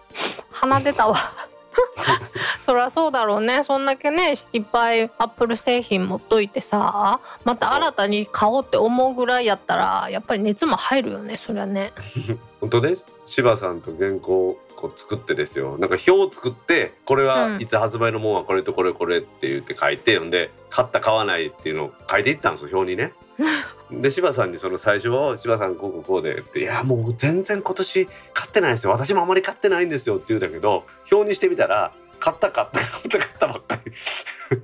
[0.50, 1.18] 鼻出たわ。
[2.64, 3.64] そりゃそうだろうね。
[3.64, 11.92] そんだけねいっぱいアップル製品持っといてさまた新たに買おうって思うぐらいやったらやっぱり熱も入るよねそりゃね
[12.60, 12.96] 本当ね
[13.26, 15.76] 柴さんと原稿をこう作ってですよ。
[15.78, 17.62] なんか表を作ってこれはうん。
[17.62, 23.12] いつ発売のもんはこれとこれこれって言って書いてほんで買った買わないっていうのを書いていったんですよ表にね。
[23.90, 28.92] で柴さんにその最初は「柴さんこうこうこうで」って「いやもう全然今年買ってないですよ。
[28.92, 33.92] 私もあまり買ってないんですよ」って言うんだけど表にしてみたら「買った買った買った買ったばっかり」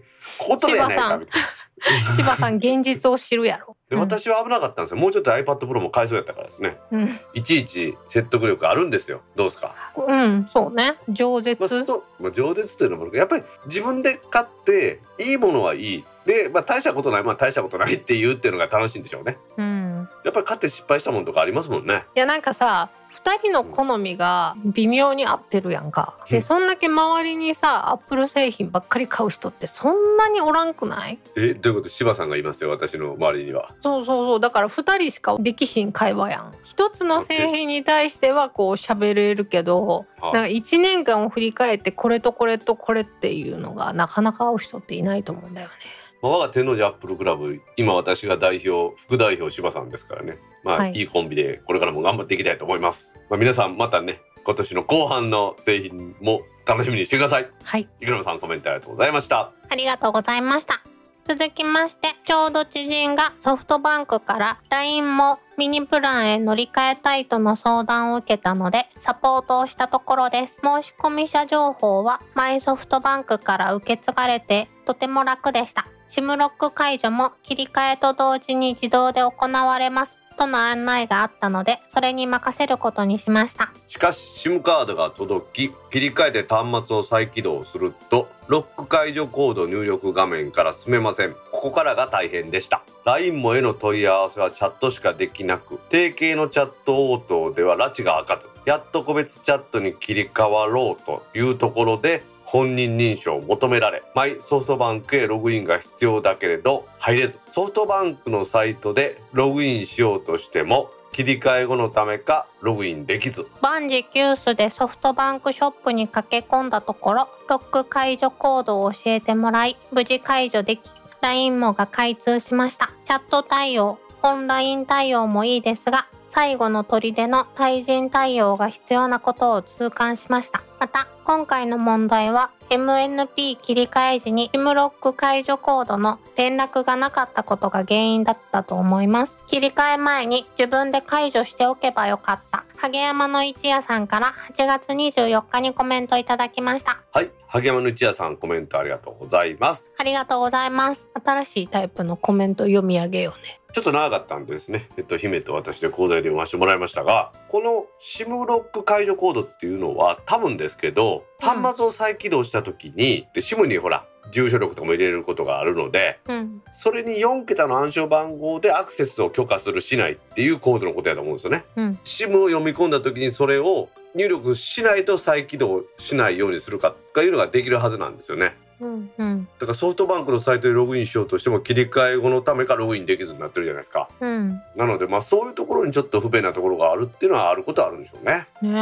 [0.39, 1.49] 「ことやないか」みたいな。
[2.17, 4.01] 柴さん現実を知るやろでうん。
[4.01, 5.01] 私は危なかったんですよ。
[5.01, 6.79] もうちょっと iPad Pro も買いそうやったからですね。
[6.91, 9.23] うん、いちいち説得力あるんですよ。
[9.37, 9.75] どうですか？
[9.97, 10.97] うん、そうね。
[11.09, 16.05] 饒舌、まあ、そう、まあ、饒舌っていうのもやっぱり自分で買っていいものはいい。
[16.25, 17.23] で、まあ、大したことない。
[17.23, 19.39] まあ大したことないって言うっていうのが楽しいんでしょうね。
[19.57, 19.65] うん。
[19.65, 22.05] うんやっぱり買って失敗したものとかありますもんね。
[22.15, 22.91] いやなんかさ
[23.25, 26.17] 2人の好みが微妙に合ってるやんか。
[26.27, 31.19] うんでそんだけ周りにさアップル製品ばっかり買う人ってそんなにおらんくない？
[31.37, 31.89] えどういうこと？
[31.89, 36.53] 柴さんがいますよ私の周りにはそうそうそうだから2人しかできひん会話やん。
[36.65, 45.75] 一つの製品に対してはこう喋れるけどはなんか1年間を振り返ってこれとこれとこれっていうのがなかなか合う人っていないと思うんだよね。
[46.23, 60.83] まあ我が天王寺アップルクラブ今私が代表副代表柴さんですからねまあ、はいい、いコンビでこれからも頑張っていきたいと思います、まあ、皆さんまたね今年の後半の製品も楽しみにしてくださいはいいくらさんコメントありがとうございましたありがとうございました。
[61.29, 70.57] 続きまして、ちょうど知人がソフトバンクから LINE もミニプランへ乗り換えたいとの相談を受けたので、サポートをしたところです。
[70.63, 75.89] 申し込み者情報はマイソフトバンクから受け継がれてとても楽でした。
[76.09, 80.19] SIM ロック解除も切り替えと同時に自動で行われます。
[80.37, 83.73] との案内があったので、それに任せることにしました。
[83.87, 107.39] しかし SIM カードが届き切り替えて端末を再起動するとロック解除コード入力画面から進めませんここからが大変でした LINE もへの問い合わせはチャットしかできなく定型のチャット応答では拉致が開かずやっと個別チャットに切り替わろうというところで本人認証を求められマイソフトバンクへログインが必要だけれど入れず。
[107.53, 113.47] ソフトバンクのサイトでログインしようとしても切り替え後のためかログインできず。
[113.61, 120.83] 万事休すでソフトバンクショップに駆け込んだところロック解除コードを教えてもらい無事解除でき
[121.23, 122.93] LINE もが開通しました。
[123.05, 130.63] チャット対応オンライン対応もいいですが最後の砦の対人対応が必要なことを痛感しました。
[130.79, 139.41] また今回の問題は MNP 切り替え時に SIM ロック解除コードの連絡がなかったことが原因だったと思います。
[139.47, 142.66] 切り替え前に自分で解除しておけばよかった。
[142.77, 147.03] 萩山の一夜さんから8月24日にコメントいただきました。
[147.13, 147.31] はい。
[147.47, 149.89] 萩山の一夜さんコメントありがとうございます。
[149.97, 151.09] ありがとうございます。
[151.15, 153.61] 新しいタイプのコメント読み上げようね。
[153.73, 154.89] ちょっと長かったんですね。
[154.97, 161.47] えっと、姫と私で講座で読ませてもらいましたが、この SIM ロック解除コードっていうのは多分ですけど、うん。
[161.47, 171.65] 端末を再起動した時に、で SIM にほら、住所力とかも入れることがあるので、うんそれに4桁の暗証番号でアクセスを許可するしないっていうコードのことやと思うんですよね。
[171.77, 178.57] うん SIM を読み込んだ時にそれを入力しないと再起動しないようにするかというのができるはずなんですよね。
[178.81, 184.09] うんうんだからソフトバンクのサイトでログインしようとしても切り替え後のためかログインできずになってるじゃないですか。
[184.21, 188.47] うんなのでまあそういうところにちょっと不便なところがあるっていうのはあることはあるんでしょうね。
[188.63, 188.73] ね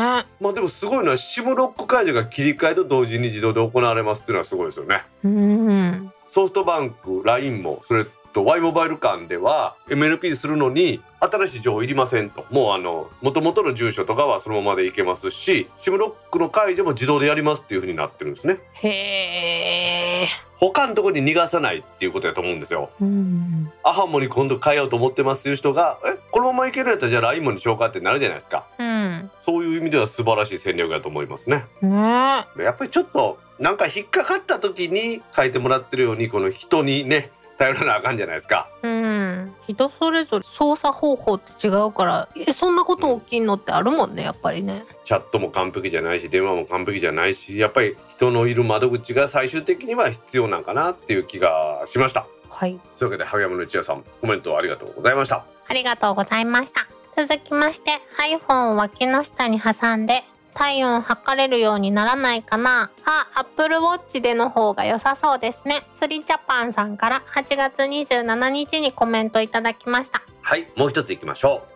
[0.40, 5.04] まあでもすごいのは SIM ロック解除が切り替えと同時に自動で行われますっていうのはすごいですよね。
[5.24, 12.44] うんソフトバンク、LINE もそれと Y モバイル間では MLP するのに新しい情報いりませんと。
[12.50, 18.58] もうあの元々の住所とかはそのままでいけますし SIM ロックの解除も自動でやりますっていう風になってるんですね。
[18.72, 20.28] へえ
[20.58, 22.90] 他のところに逃がさないっていうことだと思うんですよ。
[23.00, 28.66] うんアハモに今度変えようと思ってますっていう人がえこのままいけるんやったらじゃあ LINE もにしようかってなるじゃないですか。
[28.78, 31.66] うんそういう意味では素晴らしい戦略だと思いますね。
[31.82, 38.68] ねやっぱりちょっとなんか引っかかった時に書いてもらってるようにこの人にね頼らなあかんじゃないですか。
[38.82, 52.26] うん人それぞれ操作方法って違うからえそんなこと起きんのってあるもんねやっぱりねチャットも完璧じゃないし電話も完璧じゃないしやっぱり人のいる窓口が最終的には必要なんかなっていう気がしました。
[52.48, 55.44] はいというわけで萩山の一夜さんコメントありがとうございました。
[55.66, 56.86] ありがとうございました。
[57.16, 60.24] 続きまして iPhone を脇の下に挟んで
[60.54, 65.84] 体温測れるようにならないかなあ、Apple Watch での方が良さそうですね。
[65.92, 70.22] スリジャパンさんから8月27日にコメントいただきました。
[70.40, 71.73] はいもう一ついきましょう。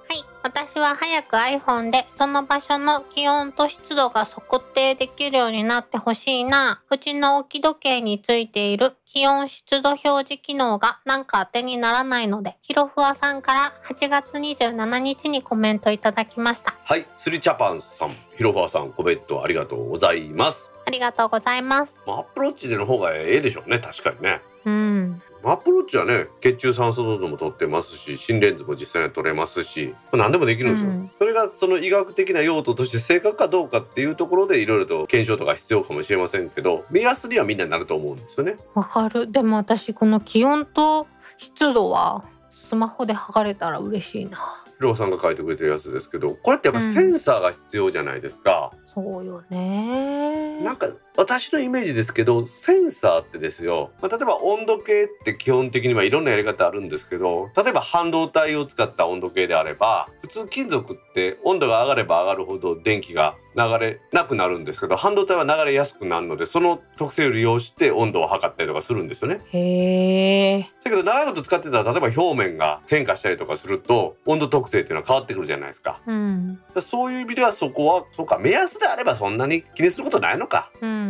[0.48, 6.80] 私は早く iPhone でその場所の気温と湿度が測定できるようになってほしいな。
[6.90, 16.72] うちの置き時計についている気温湿度表示機能がなんか当てにならないので、ひろふわさんから8月27日にコメントいただきました。
[16.72, 16.74] う。
[16.82, 20.70] はいスリチャパンさんヒロファーさんコメントありがとうございます。
[20.86, 21.94] ありがとうございます。
[22.06, 24.40] まあアップローチでの方がええでしょうね確かにね。
[24.64, 25.22] うん。
[25.44, 31.10] アップローチはね血中酸素濃度も取ってますし心電図も実際に取れますし、まあ、何でもできるんですよ、うん。
[31.16, 38.56] それがその医学的な用途として正確かどうかっていうところでいろいろと検証とか必要かもしれませんけど目安にはみんななると思うんですよね。
[38.74, 39.30] わかる。
[39.30, 44.64] でも私この気温と湿度はスマホで測れたら嬉しいな。
[44.78, 50.60] ヒロさんが書いてくれてるやつですけどこれってやっぱセンサーが必要じゃないですか、そうよね。
[50.62, 69.40] なんか私のイメージですけどセンサーってですよ、まあ、例えば温度計って基本的にはいろんなやり方あるんですけど例えば半導体を使った温度計であれば普通金属って温度が上がれば上がるほど電気が流れなくなるんですけど半導体は流れやすくなるのでその特性を利用して温度を測ったりとかするんですよね。
[69.50, 76.00] へえだけど長いこと使ってたら例えば表面が変化したりとかすると温度特性っていうのは変わってくるじゃないですか。
[76.06, 80.70] うんそういう意味ではそこはそうか目安であればそんなに気にすることないのか。
[80.80, 81.07] うん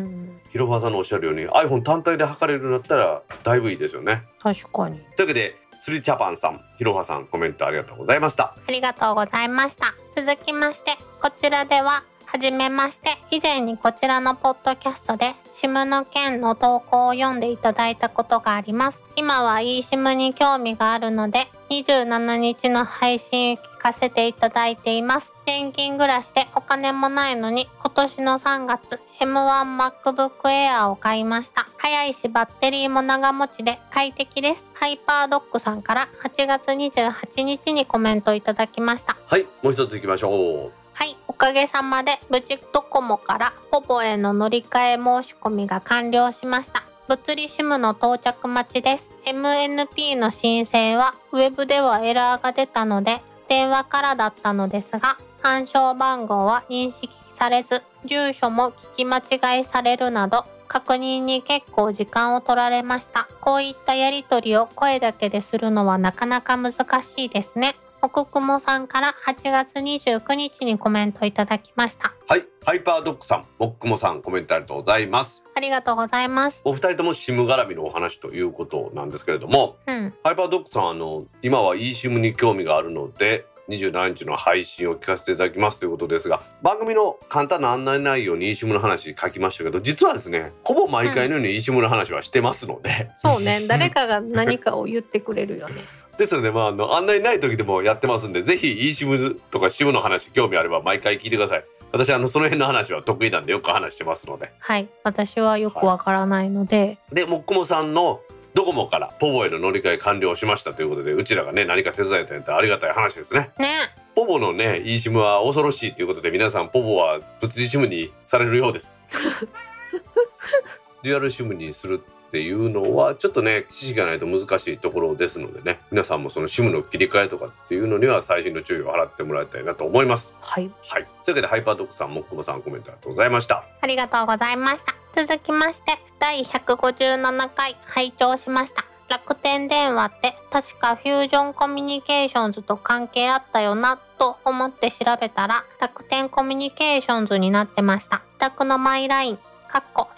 [0.51, 4.25] 広場さんのおっしゃるように iPhone 単体で測れるようになったらだいぶいいですよね。
[4.43, 4.99] 確かに。
[5.17, 8.57] というわけでスリチャパンさん、ひろはさんコメントありがとうございました。
[8.67, 9.95] ありがとうございました。
[10.17, 13.17] 続きましてこちらでははじめまして。
[13.31, 19.03] 以前にこちらのポッドキャストで SIM の件の投稿を読んでいただいたことがあります。
[19.17, 40.73] 今は eSIM に興味があるので27日の配信聞かせていただいています現金暮らしでお金もないのに今年の3月 M1MacBook Air を買いました早いしバッテリーも長持ちで快適ですハイパードッグさんから8月28日にコメントいただきましたはい、もう一つ行きましょう。
[40.95, 46.83] はい、おかげさまで無事ドコモからポポへの乗り換え申し込みが完了しました。
[47.09, 49.09] 物理 SIM の到着待ちです。
[49.25, 63.27] MNP の申請はウェブではエラーが出たので電話からだったのですが暗証番号は認識されず住所も聞き間違いされるなど確認に結構時間を取られました。
[63.41, 67.77] こういったやり取りを声だけでするのはなかなか難しいですね。
[68.03, 72.13] 奥雲さんから8月29日にコメントいただきました。
[72.29, 75.43] はい、ハイパードッグさん、モックモさんコメントありがとうございます。
[75.59, 76.61] ありがとうございます。
[76.65, 83.45] お二人とも SIM 絡みのお話ということなんですけれども、うん、ハイパードッグさんあの今は eSIM に興味があるので。
[83.69, 95.83] 27日の配信を聞かせていただきますということですが番組の簡単な案内内容に eSIM の話書きましたけど実はですねほぼ毎回のように eSIM の話はしてますので、そうね、誰かが何かを言ってくれるよね。
[96.19, 101.65] ですので、まあ、あの案内ない時でもやってますんでぜひ eSIM とか SIM の話興味あれば毎回聞いてください。
[101.91, 104.53] 私あのその辺の話は得意なんでよく話してますので。
[104.59, 108.21] はい、私はよくわからないので、でもっくもさんの
[108.53, 113.51] ドコモからポボへの乗り換え完了しましたということでうちらがね何か手伝えたんやったらありがたい話ですね。
[113.59, 119.01] ね、ポボのね eSIM は恐ろしいということで皆さんポボは物理 SIM にされるようです。
[121.05, 134.99] デュアル SIM にするっていうのはちょっとね知識がないと難しいところですのでね皆さんもその SIM の切り替えとかっていうのには細心の注意を払ってもらいたいなと思いますはい、はいというわけでハイパードッグさんもっくもさんコメントありがとうございましたありがとうございました。
[135.15, 138.85] 続きまして、第157回拝聴しました。
[139.09, 148.23] 楽天電話って確かフュージョンコミュニケーションズと関係あったよなと思って調べたら楽天コミュニケーションズになってました。
[148.27, 149.39] 自宅のマイライン、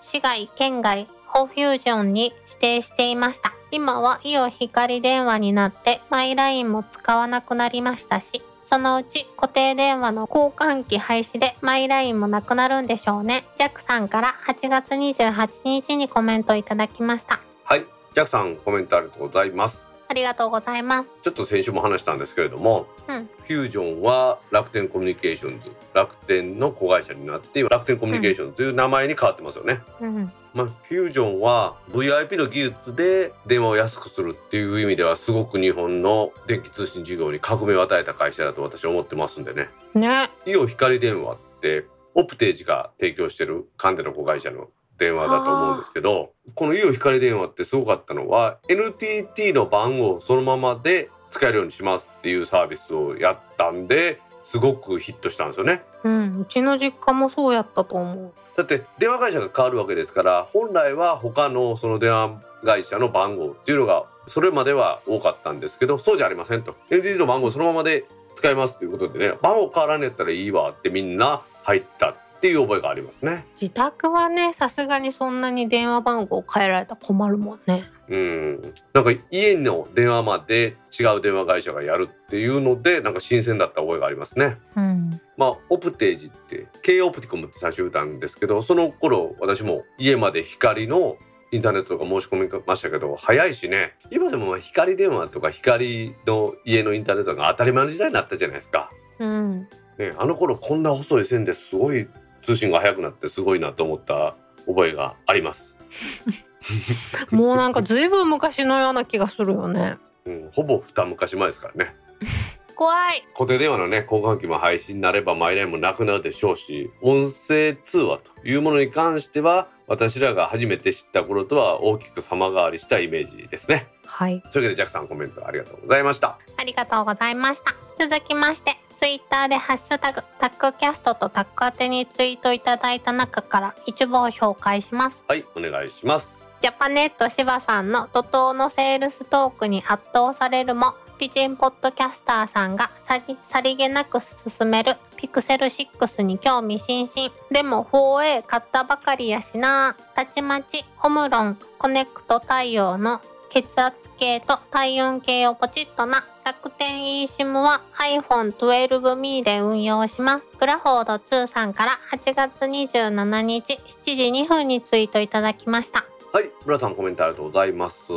[0.02, 3.52] 市外、県外、をフュージョンに指定していました。
[3.70, 13.44] 今はイオ光電話になってマイラインも使わなくなりましたし、そのうち固定電話の交換機廃止でマイラインもなくなるんでしょうね。
[13.56, 17.40] ジャックさんから8月28日にコメントいただきました。
[17.64, 21.08] はいジャックさんコメントありがとうございますありがとうございます。
[21.22, 39.68] ちょっと先週も話したんですけれども、うんフュージョンは楽天コミュニケーションズ楽天の子会社になって今楽天コミュニケーションズという名前に変わってますよね、うん、まあ、フュージョンは VIP の技術で電話を安くするっていう意味ではすごく日本の電気通信事業に革命を与えた会社だと私は思ってますんでね。
[39.94, 55.82] ね、イオ光電話ってオプテージが提供してる関電の子会社の電話だと思うんですけどこのイオ光電話ってすごかったのは NTT の番号をそのままで使えるようにしますっていうサービスをやったんですごくヒットしたんですよね。
[56.04, 58.32] うん、うちの実家もそうやったと思う。
[58.56, 73.44] だって電話会社が変わるわけですから本来は他のその電話会社の番号っていうのがそれまでは多かったんですけどそうじゃありませんと NTT の番号そのままで使えますということでね番号変わらんやったらいいわってみんな入ったっていう覚えがありますね。
[73.60, 77.90] 自宅はね、さすがにそんなに電話番号変えられたら困るもんね。
[78.10, 84.58] うんなんか家の電話まで違う電話会社がやるっていうのでなんか新鮮だった覚えがありますね。
[84.76, 91.18] うん、まあ、オプテージって K オプティコムって最初言ったんですけどその頃私も家まで光の
[91.52, 98.90] インターネットとか申し込みましたけど早いしね今でもまあ光電話とか光の家のインターネットが当たり前の時代になったじゃないですか。
[99.20, 102.08] うん、ね、あの頃こんな細い線ですごい
[102.40, 104.34] 通信が速くなってすごいなと思った
[104.66, 105.76] 覚えがあります。
[107.30, 109.98] もうなんかずいぶん昔のような気がするよね。
[110.26, 111.96] うん、ほぼ二昔前ですからね。
[112.76, 113.22] 怖い。
[113.34, 123.88] 固定電話のね交換機も廃止になればマイラインもなくなるでしょうし音声通話というものに関しては私らが初めて知った頃とは大きく様変わりしたイメージですね。
[124.06, 124.40] はい。
[124.50, 126.38] というわけでジャックさんコメントありがとうございました。
[126.56, 127.74] ありがとうございました。
[127.98, 135.22] 続きましてツイッターでハッシュタグタックキャストとタック宛てにツイートいただいた中から一部を紹介します。
[135.28, 147.32] はいお願いしますジャパネット柴さんの怒涛のセールストークに圧倒されるも美人ポッドキャスターさんがさりさりげなく進めるピクセル6に興味津々。
[147.50, 149.96] でも 4A 買ったばかりやしな。
[150.14, 160.50] たちまちホムロンコネクト対応の血圧計と体温計をポチッとな楽天 eSIM は iPhone12 mini で運用します。
[160.58, 166.04] ブラフォード2さんから8月27日7時2分にツイートいただきました。
[166.32, 168.12] はいブラさんコメントありがとうございます。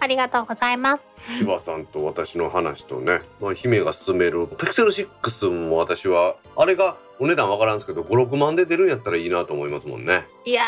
[0.00, 1.08] ありがとうございます。
[1.38, 10.24] 柴さんと私の話とね、まあ、姫が勧めるピクセル6も私はあれがお値段わからんすけど56万で出るんやったらいいなと思いますもんね。
[10.44, 10.62] いや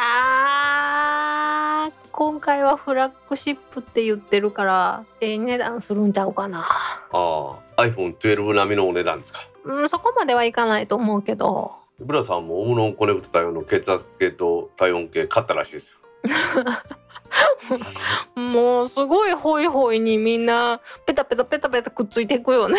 [1.89, 6.61] ー今回はフラッグシップって言ってるからええ値段するんちゃうかな。
[6.61, 9.41] ああ iPhone12 並みのお値段ですか。
[9.65, 11.73] うんそこまではいかないと思うけど。
[11.99, 16.04] ブラさんもオムロンコネクト対応の血圧計と体温計買ったらしいですよ
[18.37, 22.79] もうすごいホイホイにみんなペタペタペタペタくっついていくよね。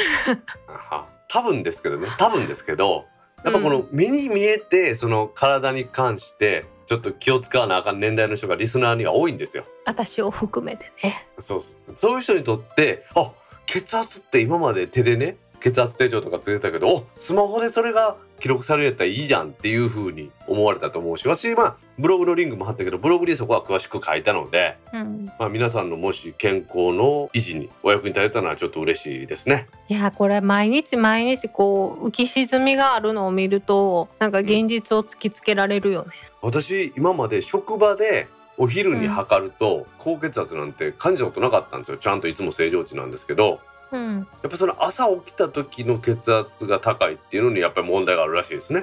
[0.68, 2.10] は多分ですけどね。
[2.18, 3.06] 多分ですけど
[3.43, 9.66] やっぱこの目に見えてその体に関してちょっと気を使わなあかん年代の人がリスナーには多いんですよ。
[9.86, 11.28] 私を含めてね。
[11.39, 11.62] そう
[11.96, 13.32] そういう人にとってあ
[13.66, 25.31] 血圧って今まで手でね血圧手帳とかつけてたけどおスマホでそれが記録されるやったらいいじゃんっていう風に思われたと思うし私まあブログのリンクも貼ったけどブログにそこは詳しく書いたので、うん。
[25.39, 29.67] まあ、皆さんのもし健康の維持にお役に立てたのはちょっと嬉しいですね。
[29.88, 36.11] いやこれ毎日毎日こう浮き沈みがあるのを見るとなんか現実を突きつけられるよね。
[36.41, 38.27] 私今まで職場で
[38.57, 41.97] お昼に測ると高血圧なんて感じたことなかったんですよ。
[41.97, 43.59] ちゃんといつも正常値なんですけど
[43.91, 44.27] うん。
[44.41, 48.81] やっぱその朝起きた時の血圧が高いっていうのにやっぱり問題があるらしいですね。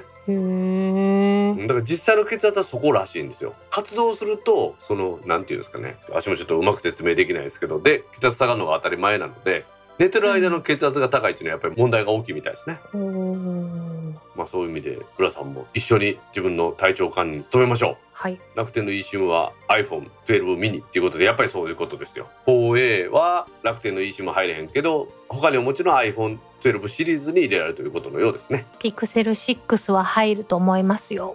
[1.67, 3.55] だから実際の血圧はそこらしいんですよ。
[3.71, 5.99] 活動するとそのなんていうんですかね。
[6.09, 9.65] 私もちょっとうまく説明できないですけどで血圧下がるのが当たり前なので
[9.99, 12.79] 寝てる間の血圧が高いっていうのはやっぱり問題が大きいみたいですね。
[12.95, 13.92] おー
[14.35, 17.97] まあそういう意味で浦さんも一緒に自分の体調管理に努めましょう。
[18.13, 18.39] はい。
[18.55, 22.29] 楽天の eSIM は iPhone12 mini っていうことでやっぱりそういうことですよ。
[22.47, 28.67] 4A は楽天の eSIM 入れへんけど他にももちろん iPhone12 シリーズに入れられるということのようですね。
[28.79, 31.35] ピクセル6は入ると思いますよ。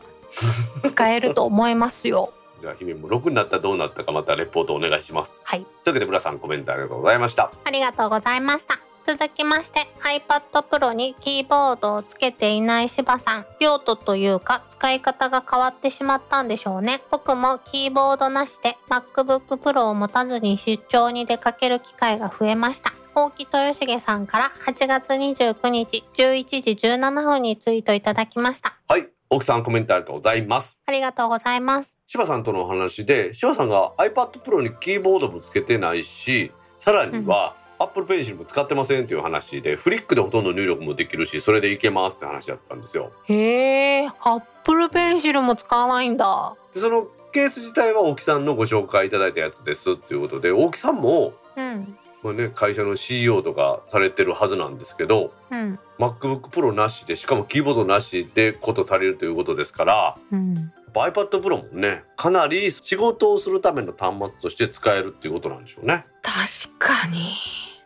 [0.86, 2.34] 使えると思いますよ。
[2.62, 5.42] じゃあ姫も6になったらどうなったかまたレポートお願いします。
[5.44, 5.60] はい。
[5.60, 7.52] というわけで村さんコメントありがとうございました。
[7.64, 13.46] ありがとうございました続きまして iPad Pro にキーボードをつけていない柴さん。
[13.62, 17.02] 用途というか使い方が変わってしまったんでしょうね。
[17.10, 22.94] 僕もキーボードなしで MacBook Pro を持たずに出張に出かける機会が増えました。
[23.16, 28.78] 大木豊重さんから8月29日11時17分にツイートいただきました。
[28.90, 30.78] はい奥さんコメントありがとうございます。
[30.86, 31.98] ありがとうございます。
[32.08, 43.12] 柴さんとのお話で柴さんが iPad Pro にキーボードもつけてないしさらには、Apple Pencil も使ってませんっていう話でフリックでほとんど入力もできるしそれでいけますって話だったんですよ。
[43.26, 46.56] へえ Apple Pencil も使わないんだ。
[46.74, 51.98] でそのケース自体は大木さんのご紹介いただいたやつですっていうことで大木さんも、うん。
[52.24, 55.80] まあね、会社の CEO とかされてるはずなんですけどうん。
[56.00, 60.56] MacBook Pro なしでしかもキーボードなしでこと足りるということですからうん。
[60.56, 66.06] やっぱ iPad Pro もねかなり仕事をするための端末として使えるっていうことなんでしょうね。
[66.24, 67.36] 確かに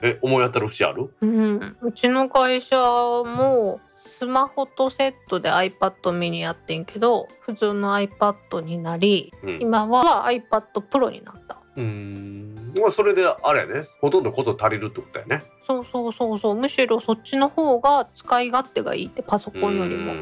[0.01, 1.13] え思い当たる節ある？
[1.21, 9.59] うん、うちの会社もスマホとセットで iPad mini やってんけど普通の iPad になりうん。
[9.61, 11.57] 今は iPad Pro になった。
[11.77, 12.73] うーん。
[12.75, 13.83] まあそれであれやね。
[13.99, 15.43] ほとんどこと足りるってことやね。
[15.67, 16.55] そうそうそうそう。
[16.55, 20.13] むしろそっちの方が使い勝手がいいってパソコンよりも。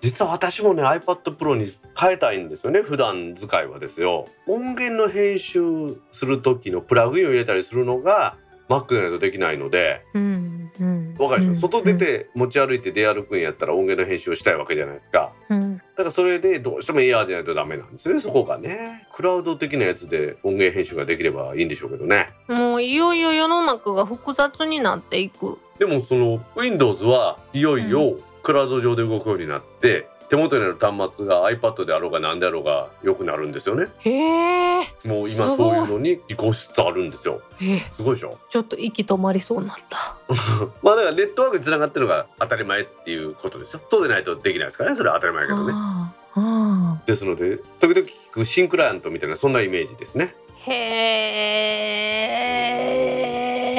[0.00, 2.82] 実は私もね iPad Pro に変えたいんですよね。
[2.82, 4.26] 普段使いはですよ。
[4.46, 5.60] 音源の編集
[6.10, 8.36] する時のプラグインを入れたりするのが
[8.68, 11.14] Mac でないとできないのでうんうん。
[11.18, 15.32] わかるでしょ、うん外出て持ち歩いて出歩くんやったら音源の編集をしたいわけじゃないですか。
[15.48, 15.76] うん。
[15.78, 19.06] だからそれでどうしてもエアーじゃないとダメなんですねそこがね。
[19.14, 22.30] クラウド的なやつで音源編集ができればいいんでしょうけどね。
[22.48, 25.58] もういよいよ世の中が複雑になっていく。
[25.78, 33.88] でもその Windows はいよいよクラウド上で動くようになって手元にある端末が iPad であろうが何であろうが良くなるんですよね。
[34.00, 37.40] へえもう今そういうのに移行しつつあるんですよ。
[37.62, 38.38] えすごいでしょ？
[38.48, 40.16] ちょっと息止まりそうになった。
[40.82, 44.96] まあだからネットワークにつながってるのが当たり前っていうことですよそうでないとできないですからね？
[44.96, 45.72] それは当たり前やけどね。
[47.06, 50.34] ですので時々聞く新クライアントみたいなそんなイメージですね。
[50.66, 50.72] ー。
[50.72, 50.74] へ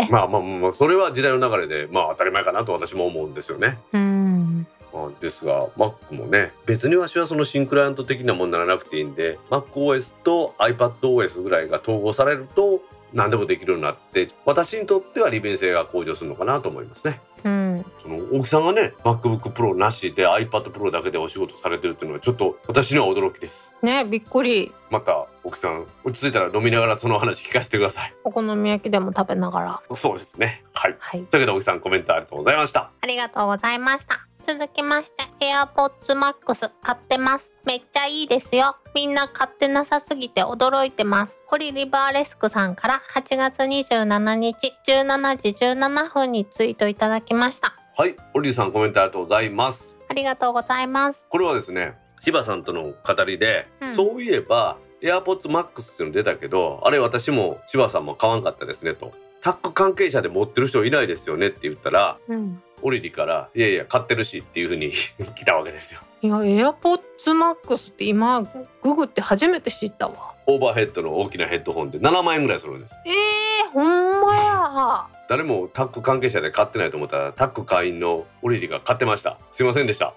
[0.04, 3.80] えまあまあまあそれは時代の流れでまあ当たり前かなと私も思うんですよね。
[3.93, 4.56] うん。
[4.56, 4.75] まあ
[5.20, 12.82] ですが Mac もね別にわしはその新クライアント的なもんならなくていいんで MacOS と iPadOS ぐらいが統合されると
[13.14, 17.22] 何でもできるようになって私にとっては利便性が向上するのかなと思いますね。
[17.46, 17.86] うん。
[18.02, 23.74] その大木さんがね MacBook Pro なしで iPad Pro だけでお仕事されてるっていうのはちょっと私には驚きです。
[23.82, 24.74] ねびっくり。
[24.89, 28.14] また大木さん落ち着いたら飲みながらその話聞かせてください。
[28.24, 29.96] お好み焼きでも食べながら。
[29.96, 30.64] そうですね。
[30.74, 30.96] はい。
[31.00, 31.22] はい。
[31.24, 32.91] というわけで大木さんコメントありがとうございました。
[33.00, 34.28] ありがとうございました。
[34.46, 37.52] 続きまして、AirPods Max 買ってます。
[37.66, 38.76] めっちゃいいですよ。
[38.93, 41.41] みんな買ってなさすぎて驚いてます。
[41.48, 47.76] ホリリバーレスクさんから8月27日17時17分にツイートいただきました。
[47.98, 51.26] はいオリーさんコメントありがとうございますありがとうございます。
[51.28, 62.62] これはですね柴さんとの語りで、うんそういえば AirPods Max っていうの出たけどあれ私も柴さんも買わんかったですねとタック関係者で持ってる人いないですよねって言ったらうん。
[62.82, 64.92] オリリから「いやいや買ってるし」っていうふうに
[65.36, 68.42] 来たわけですよいや、AirPods Max って今、
[68.82, 70.34] ググって初めて知ったわ。
[70.48, 75.06] オーバーヘッドの大きなヘッドホンで7万円ぐらいするんですえー、ほんまや。
[75.28, 80.14] 誰もタック関係者で買ってないと思ったらタック会員のオリリが買ってましたすいませんでした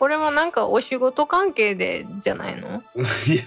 [0.00, 2.82] これはなんかお仕事関係でじゃないの？
[3.28, 3.44] いや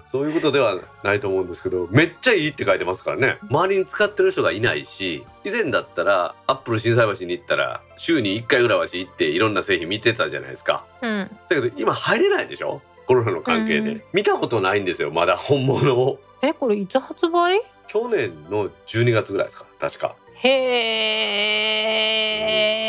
[0.00, 3.38] そそういうことではないと思うんですけどめっちゃいいって書いてますからね。
[3.50, 10.84] 周りに使ってる人がいないし以前だったらアップル心斎橋に行ったら週に1回ぐらいはし行っていろんな製品見てたじゃないですか。
[11.02, 11.30] うん。
[11.50, 12.80] だけど今入れないでしょ？
[13.06, 14.02] コロナの関係で、うん。
[14.14, 16.18] 見たことないんですよまだ本物を。
[16.42, 17.60] え、これいつ発売？
[17.88, 22.04] 去年の12月ぐらいですか確かへ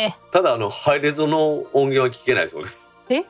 [0.08, 0.32] ー。
[0.32, 2.90] ただあのハイレゾの音源は聞けないそうです。
[3.08, 3.24] え？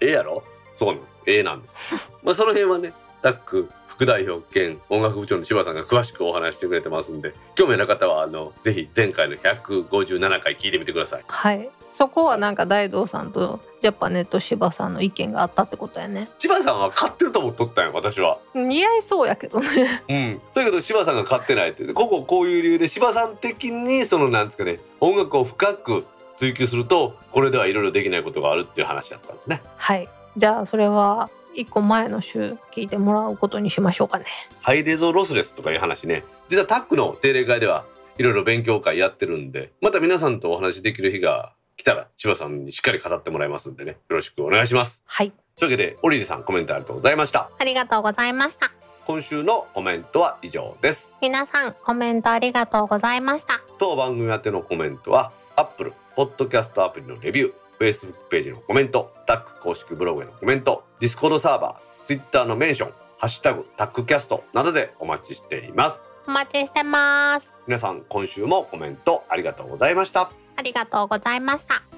[0.00, 0.42] ええやろ？
[0.72, 1.74] そうなんですええなんです。
[2.22, 11.24] まあその辺はねタック副代表兼音楽部長の柴さんが詳しくお話ししてくれてますんで興味ある方はあのぜひ前回の157回聞いてみてください。
[11.26, 11.70] はい。
[11.96, 16.28] そこはなんか大道さんとジャパネット柴さんの意見があったってことやね。
[16.38, 20.02] 柴さんは買ってると思っとったんよ私は似合いそうやけどね。
[20.06, 30.06] うんだけど柴さんが買ってないってこここういう理由で柴さん的にそのなんですかね音楽を深く追求するとこれではいろいろできないことがあるっていう話だったんですねはい。
[30.36, 34.26] じゃあそれは一個前の週聞いてもらうことにしましょうかね。
[34.60, 37.86] ハイレゾロスレスとかいう話ね実はタックの定例会では
[38.18, 45.32] いろいろ勉強会やってるんでまた皆さんとお話しできる日が来たら千葉さんにしっかり語ってもらいますんでねよろしくお願いしますはい。
[45.56, 48.72] というわけでオリジさんコメントありがとうございましたありがとうございました。
[49.06, 53.60] 今週のコメントは以上です皆さんコメントありがとうございました。
[53.78, 67.54] 当番組宛てのコメントは Apple ポッドキャストアプリのレビュー Facebook ページのコメントタック公式ブログへのコメント Discord サーバー Twitter のメンションハッシュタグタックキャストなどでお待ちしていますお待ちしてます。
[67.68, 71.95] 皆さん今週もコメントありがとうございましたありがとうございました。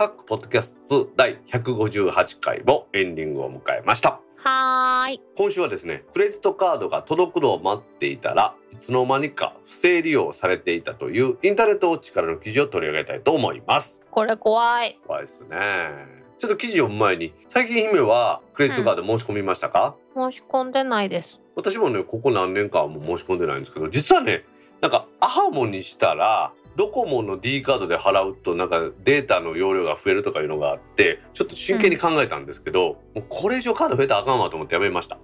[0.00, 5.20] タックポッドキャスト第158回もエンディングを迎えましたはーい。
[5.36, 14.98] 今週はですねクレジットカードが届くのを待っていたらいつの間にか不正利用されていたというインターネットウォッチからの記事を取り上げたいと思いますこれ怖い。
[15.06, 15.58] 怖いですね
[16.38, 21.42] ちょっと記事読む前に最近姫はクレジットカード申し込みましたか、申し込んでないです。
[21.56, 24.46] 私もねここ何年間はもう申し込んでないんですけど実はね
[24.80, 35.18] なんかアハモにしたらドコモの D カードで払うとなんかデータの容量が増えるとかいうのがあってちょっと真剣に考えたんですけど、もうこれ以上カード増えたらあかんわと思ってやめました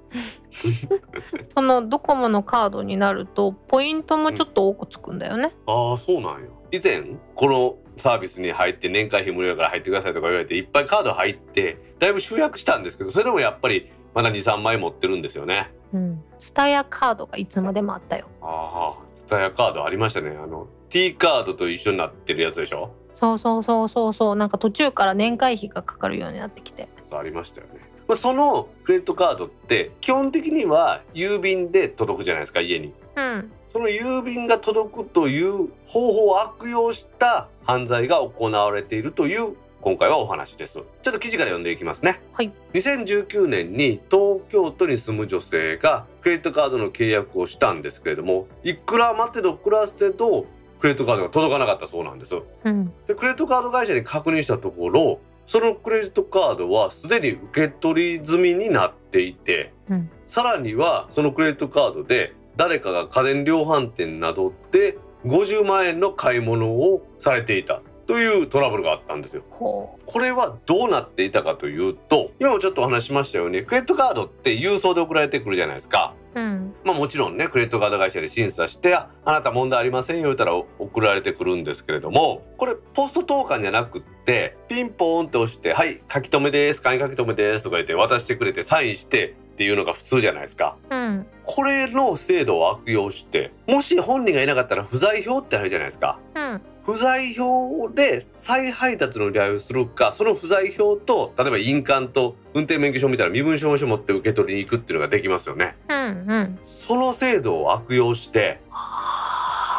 [1.55, 5.55] そのドコモのカードになるとポイントもちょっと多くつくんだよね。
[5.67, 7.03] ああそうなんや以前
[7.35, 16.23] このサービスに入って年会費無料だから入ってくださいとか言われていっぱいカード入ってだいぶ集約したんですけどそれでもやっぱりまだ23枚持ってるんですよねうん。
[16.39, 18.27] ツタヤカードがいつまでもあったよ。
[18.43, 20.67] ああツタヤカードありましたねあの
[20.97, 22.91] T カードと一緒になってるやつでしょ？
[23.13, 24.37] そうそうそうそうそう。
[24.37, 26.89] なんか途中から年会費がかかるようになってきて。
[27.05, 32.95] そうありましたよね、まあ、そのクレジットカードって基本的には郵便で届くじゃないですか家に。
[33.15, 33.53] うん。
[33.75, 40.73] その郵便が届くという方法を悪用した犯罪が行われているという今回はお話です。
[40.73, 42.23] ちょっと記事から読んでいきますね。
[42.33, 42.51] はい。
[42.73, 50.47] 2019年に東京都に住む女性がクレジットカードの契約をしたんですけれどもいくら待てど暮らせど
[50.81, 69.43] クレジットカードが届かなかったそうなんですうんでクレジットカード会社に確認したところそのクレジットカードはすでに受け取り済みになっていて、うんさらにはそのクレジットカードで誰かが家電量販店などで50万円の買い物をされていたというトラブルがあったんですよ。
[69.51, 76.15] ほこれはどうなっていたかというと今もちょっとお話ししましたようにクレジットカードって郵送で送られてくるじゃないですか。
[76.37, 90.77] ううんまあもちろんねクレジットカード会社で審査してああなた問題ありませんよ言ったら送られてくるんですけれどもこれポスト投函じゃなくってピンポーンって押して「はい書き留めです簡易書き留めです」とか言って渡してくれてサインしてっていうのが普通じゃないですか。
[90.91, 96.19] うんこれの制度を悪用してもし本人がいなかったら不在票ってあるじゃないですか。
[96.35, 105.77] うん不在票で再配達の依頼をするかその不在票と例えば印鑑と運転免許証みたいな身分証明書持って受け取りに行くっていうのができますよね。
[105.89, 106.03] うんう
[106.43, 108.61] んその制度を悪用して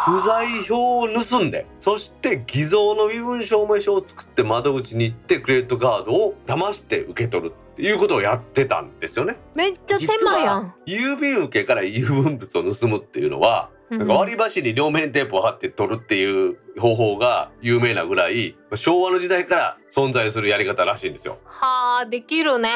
[0.05, 9.37] 不在票を盗んでそして偽造の身分証明書を作って窓口に行ってクレジットカードを騙して受け取るっていうことをやってたんですよね。
[9.55, 21.37] めっちゃ狭いやん郵便受けから郵便物を盗むっていうのはなんか割り箸に両面テープを貼って取るっていう方法が有名なぐらい昭和の時代から存在するやり方らしいんですよ。
[21.45, 22.69] はあできるね。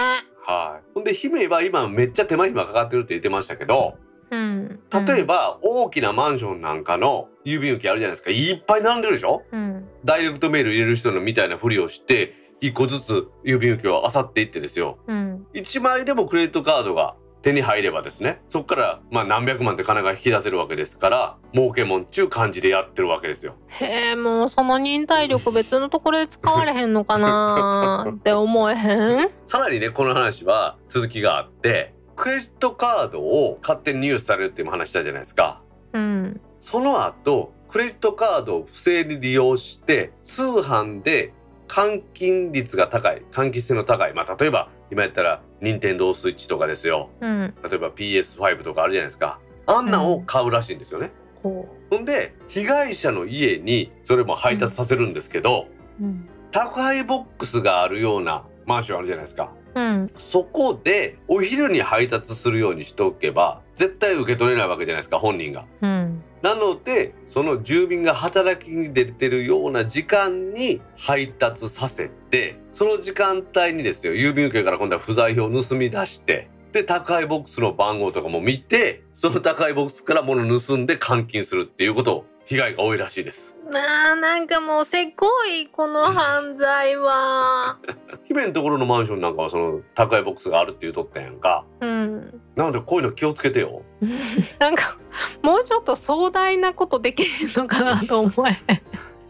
[0.45, 0.83] はい。
[0.93, 3.97] ほんで姫は今めっちゃ手間暇かかってるって言ってましたけど
[4.31, 4.79] うん。
[5.05, 8.31] 例えば大きなマンションなんかの郵便受けあるじゃないですか。
[8.31, 9.43] いっぱい並んでるでしょ？
[9.51, 9.87] うん。
[10.05, 14.97] ダイレクトメール入れる人のみたいなふりをして一個ずつ郵便受けを漁っていってですよ。
[15.07, 15.45] うん。
[15.53, 23.55] 1枚でもクレジットカードが手に入ればですねそこからまあ何百万って金が引き出せるわけですから儲けもんちゅう感じでやってるわけですよ。
[23.67, 35.61] へえもうその忍耐力別のところで使われへんのかな って思えへんさらにねこの話は続きがあってクレジットカードを勝手に入手されるっていう話したじゃないですか。
[35.93, 41.33] うんその後クレジットカードを不正に利用して通販で
[41.71, 44.13] 換金率が高い換金性の高い。
[44.13, 47.09] まあ例えば今やったら任天堂スイッチとかですよ。
[47.21, 47.53] うん。
[47.63, 49.39] 例えば PS5 とかあるじゃないですか。
[49.67, 51.11] あんなんを買うらしいんですよね、
[51.41, 55.67] ほほんで被害者の家にそれも配達させるんですけど、
[56.01, 56.27] ううん。
[56.51, 59.53] 宅配ボックスがあるようなマンションあるじゃないですか。
[59.75, 60.11] うん。
[60.17, 65.65] そこでお昼に配達するようにしておけば絶対受け取れないわけじゃないですか本人が。
[65.81, 83.55] うんなのでその住民が働きに出てるような時間に配達させてその時間帯にですよ郵便受けから今度は不在票を盗み出してで宅配ボックスの番号とかも見てその宅配ボックスから物を盗んで換金するっていうことを被害が多いらしいです。
[83.69, 87.77] なあなんかもうせこいこの犯罪は
[88.27, 91.65] 姫のところのマンションなんかはその宅配ボックスがあるって言うとったんやんか。
[91.81, 93.83] うんなのでこういうの気をつけてよ。
[94.59, 94.97] なんか
[95.41, 98.81] もうちょっと壮大なことできるのかなと思え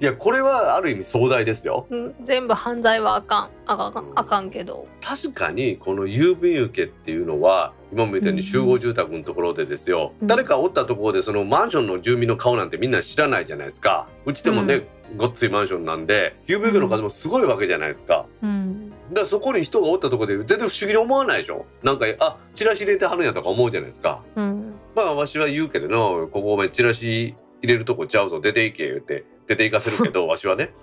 [0.01, 1.85] いやこれはある意味壮大ですよ。
[1.91, 3.49] うん全部犯罪はあかん。
[3.67, 4.87] あかんあかんけど。
[4.99, 10.27] 確かにこの郵便受けっていうのは今も言ったように集合住宅のところでですよ、うん。
[10.27, 14.07] 誰かおったところでそのマンションの住民の顔なんてみんな知らないじゃないですか。
[14.25, 14.87] うちでもね、
[15.17, 18.25] ごっついマンションなんで郵便受けの数もすごいわけじゃないですか。
[18.41, 18.89] うん。
[18.89, 21.67] だからそこに人がおったところで全然不思議に思わないでしょ。
[21.83, 24.23] なんかあチラシ入れてはるんやとか思うじゃないですか。
[24.35, 24.73] うん。
[24.95, 25.97] まあわしは言うけどな
[26.27, 28.39] ここお前チラシ入れるとこちゃうぞ。
[28.41, 29.25] 出ていけ言って。
[29.47, 30.73] 出ていかせるけど わしはね。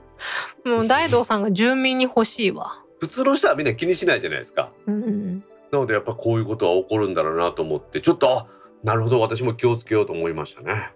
[0.65, 2.83] もう大道さんが住民に欲しいわ。
[3.01, 4.71] 普通の人はみんな気にしないじゃないですか。
[4.87, 8.47] うんなのでやっぱこういうことは起こるんだろうなと思ってちょっとあ
[8.85, 10.93] なるほど私も気をつけようと思いましたね、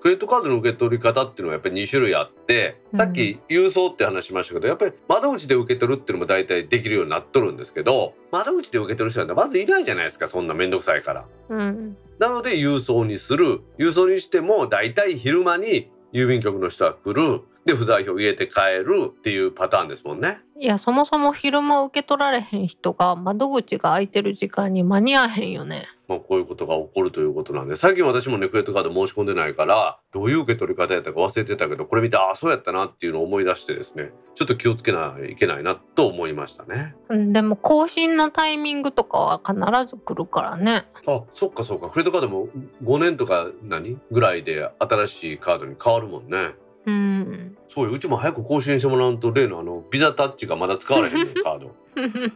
[0.00, 2.98] クレジットカードの受け取り方っていうのはやっぱり2種類あってうん。
[2.98, 11.24] さっき郵送って話しましたけどやっぱり窓口で受け取るっていうのも大体できるようになっとるんですけど窓口で受け取る人なんてまずいないじゃないですかそんな面倒くさいから。
[11.50, 13.60] うんなので郵送にする。
[13.78, 17.42] 郵送にしても大体昼間に郵便局の人は来る。
[17.64, 20.40] で不在票入れて帰るっていうパターンですもんね。
[20.58, 36.94] いやそもそも昼間受け取られへん人が窓口が空いてる時間に間に合わへんよねまあ、こういうことが起こるということなんで最近私もねクレジットカード申し込んでないからどういう受け取り方やったか忘れてたけどこれ見てああそうやったなっていうのを思い出してですねちょっと気をつけないといけないなと思いましたね。
[37.08, 39.56] うんでも更新のタイミングとかは必
[39.90, 42.48] ず来るからねあそっかそっかクレジットカードも
[42.82, 46.52] 5年とか何ぐらいで新しいカードに変わるもんね。
[46.86, 47.56] うん。
[47.68, 47.92] そうよ。
[47.92, 51.74] うちも早く更新してもらうと例のあのビザタッチがまだ使われへんねんカード。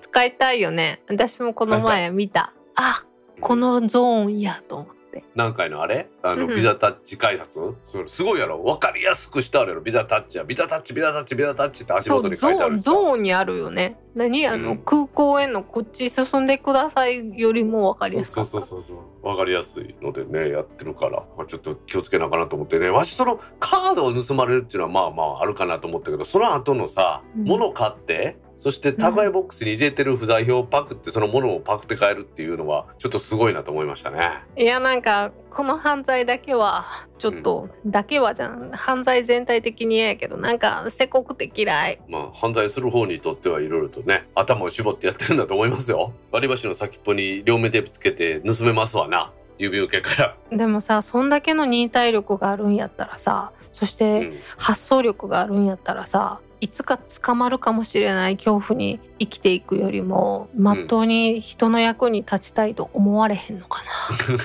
[0.00, 1.02] 使いたいよね。
[1.08, 2.52] 私もこの前見た。
[2.76, 3.04] あ
[3.40, 5.03] このゾーンやと思って
[5.34, 6.08] 何回のあれ？
[6.22, 6.56] あのうんうん。
[6.56, 7.74] ビザタッチ改札？
[8.08, 8.62] すごいやろ？
[8.62, 9.80] 分かりやすくしてあるやろ。
[9.82, 13.98] ビザタッチやビザタッチビザタッチビザタッチって足元に書いてあるさゾーンにあるよね。
[14.14, 14.46] 何？
[14.46, 14.78] あの、うん。
[14.78, 18.98] 空港へのこっち進んでくださいよりも分かりやすそうそうそうそう。
[19.22, 21.24] 分かりやすいのでねやってるから。
[21.46, 22.78] ちょっと気をつけなあかなと思って。
[22.78, 27.44] ねわしそのカードを盗まれるっていうのはまあまああるかなと思ったけどその後のさ、うん。
[27.44, 34.42] 物買ってそして宅配ボックスに入れてる不在票をパクってその物をパクって帰るっていうのはちょっとすごいなと思いましたね。
[34.56, 46.12] いやなんかこの犯罪だけはちょっと、だけはじゃん犯罪全体的に嫌やけどなんかせこくて嫌いまあ犯罪する方にとってはいろいろとね頭を絞ってやってるんだと思いますよ。
[46.30, 50.56] 割り箸の先っぽに両面テープつけて盗めますわな指受けから。
[50.56, 63.82] でもさそんだけの忍耐力があるんやったらさそして、うん発想力があるんやったらさいつか捕まるかもしれない恐怖に生きていくよりもまっとうに人の役に立ちたいと思われへんのか
[64.28, 64.38] な、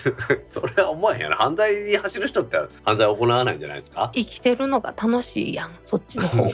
[0.46, 4.12] それは思わへんやろ犯罪に走る人って犯罪を行わないんじゃないですか？
[4.14, 6.50] 生きてるのが楽しいやんそっちの方が。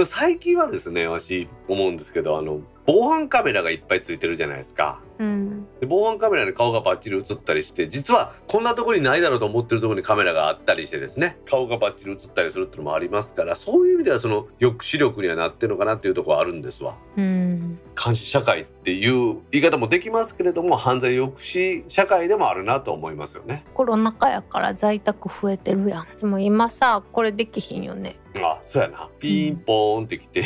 [0.06, 5.66] 最近はですね私思うんですけどあの防犯カメラがいっぱいついてるじゃないですかうん。
[5.80, 16.96] で防犯カメラに顔がバッチリ映ったりして実はこんなところにないだろうと思ってるところにカメラがあったりしてですね顔がバッチリ映ったりするっていうのもありますからそういう意味ではその抑止力にはなってるのかなっていうところはあるんですわ。
[17.18, 17.78] うん。
[18.02, 23.64] 監視社会っていう言い方もできますけれども犯罪抑止社会でもあるなと思いますよね。
[23.74, 26.06] コロナ禍やから在宅増えてるやん。
[26.18, 28.16] でも今さこれできひんよね。
[28.36, 29.08] あそうやな。
[29.18, 30.44] ピンポーンってきて、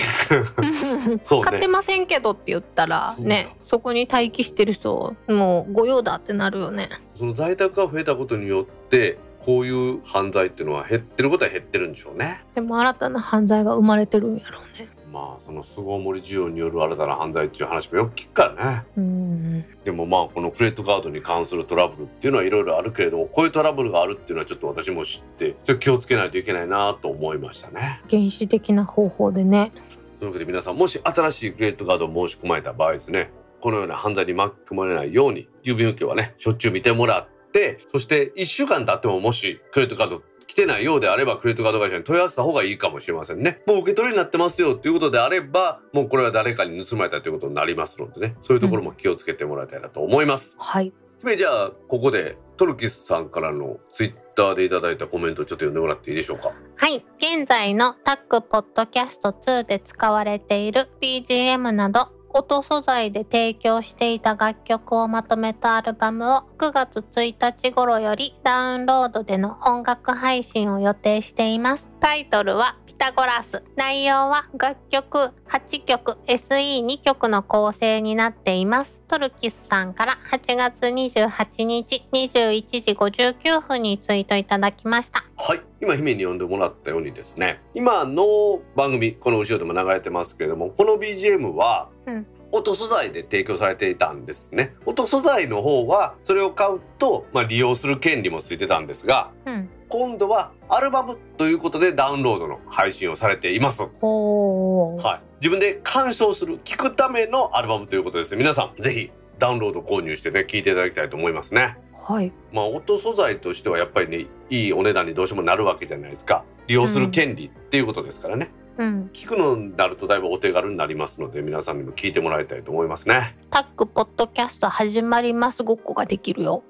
[1.21, 1.45] そうね。
[1.45, 12.43] 買ってませんけどって言ったらねそこに待機してる人もう御用だってなるよねその在宅が増えたことによってこういう犯罪っていうのは減ってることは減ってるんでしょうね。
[12.55, 18.83] でも新たな犯罪が生まれてるんやろうねまあその巣ごもり需要による新たな犯罪っていう話もよく聞くからね。
[18.97, 28.01] うんでもまあこのクレジットカードに関するトラブルっていうのはいろいろあるけれどもこういうトラブルがあるっていうのはちょっと私も知ってそれ気をつけないといけないなと思いましたね。
[28.11, 29.73] 原始的な方法でね
[30.19, 33.31] そのわけで皆さんもし新しいクレジットカードを申し込まれた場合ですね
[33.65, 43.63] このような犯罪に巻き込まれないように郵便受けはねしょっちゅう見てもらってそして1週間経ってももしクレジットカード来てないようであればクレジットカード会社に問い合わせた方がいいかもしれませんね。
[43.67, 48.37] もう受け取りになってますよっていうことであればもうこれは誰かに盗まれたということになりますのでね。
[48.43, 50.93] そういうところも気をつけてもらいたいなと思います、はい。
[51.21, 56.53] 姫じゃあここでトルキスさんからのツイッターでいただいたコメントをちょっと読んでもらっていいでしょうか？
[56.77, 57.03] はい。
[57.17, 71.94] 現在のタックポッドキャスト2で使われている BGM など音素材で提供していた楽曲をまとめたアルバムを9月1日頃よりダウンロードでの音楽配信を予定しています。
[72.05, 73.63] タイトルはピタゴラス。
[73.77, 79.01] 内容は楽曲8曲 SE2 曲の構成になっています。
[79.09, 85.25] トルキスさんから8月28日21時59分にツイートいただきました。
[85.39, 85.63] はい。
[85.81, 87.63] 今姫に読んでもらったようにですね。
[87.73, 94.77] 今の番組この後ろでも流れてますけれどもこの BGM は、うん音素材で提供されていたんですね。
[94.87, 99.69] 音素材の方はそれを買うと、まあ、利用する権利もついてたんですがうん。
[99.89, 103.83] 今度はアルバムということでダウンロードの配信をされています。
[103.83, 108.37] はい、自分で鑑賞する聞くためのアルバムということですね。
[108.37, 111.77] 皆さんぜひダウンロード購入してね聞いていただきたいと思いますね。
[112.07, 112.33] はい。
[112.53, 116.45] まあ音素材としてはやっぱりねいいお値段にどうしてもなるわけじゃないですか。
[116.69, 126.65] 利用する権利っていうことですからね、うん聞くのになるとだいぶお手軽になりますので皆さんにも聞いてもらいたいと思いますねタックポッドキャスト始まりますごっこができるよ。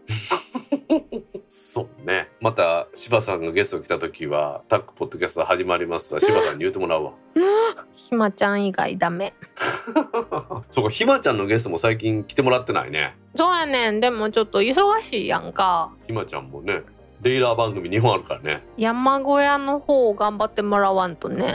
[1.49, 7.13] そうねまた柴さんがゲスト来た時はタックポッドキャスト始まりますが柴さんに言うてもらうわ
[7.95, 9.35] ひまちゃん以外ダメ。
[10.71, 14.01] そうかひまちゃんのゲストも最近来てもらってないねそうやねん。
[14.01, 15.91] でもちょっと忙しいやんか。
[16.07, 16.83] ひまちゃんもね
[17.23, 21.55] レイラー番組2本あるからね山小屋の方を頑張ってもらわんとね。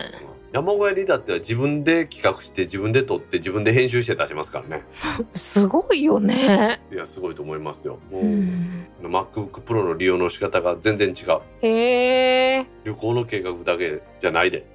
[0.52, 4.84] 山小屋に至っては自分で企画して自分で撮って自分で編集して出しますからね。
[5.36, 6.82] すごいよね。
[6.92, 8.00] いやすごいと思いますよ。
[8.12, 11.42] もう、うん、MacBook Pro の利用の仕方が全然違う。
[11.62, 12.66] へえ。
[12.84, 14.66] 旅行の計画だけじゃないで。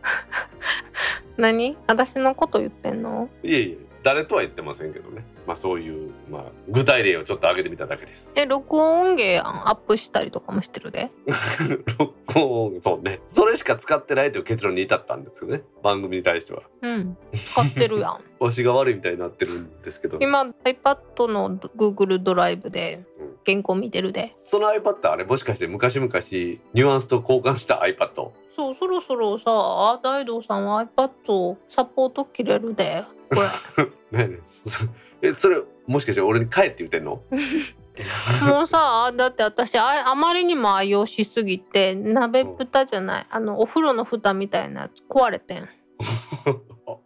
[1.36, 1.76] 何？
[1.88, 3.28] 私のこと言ってんの？
[3.42, 11.10] いえいえ誰とは言ってませんけどねまあそういう、まあ、具体例をちょっと挙げてみただけですえ、録音音源アップしたりとかもしてるで？
[11.98, 17.16] 録音そうねそれしか使ってないという結論に至ったんですよね番組に対してはうん。
[17.34, 18.20] 使ってるやん。
[18.38, 24.32] わしが悪いみたいになってるんですけど今 iPad の Google ドライブでうん原稿見てるで。
[24.36, 33.02] その iPad あれもしかして昔々ニュアンスと交換した iPad そう、そろそろさ、大道さんは iPad サポート切れるで。
[33.34, 33.42] こ
[34.12, 34.18] れ。
[34.28, 34.38] ね
[35.22, 37.22] えねそれもしかして俺に帰って言ってんの？
[38.46, 45.62] もうさだって私ああまりにも愛用しすぎて鍋蓋じゃないあのお風呂の蓋みたいなやつ壊れてん。
[45.62, 45.68] あ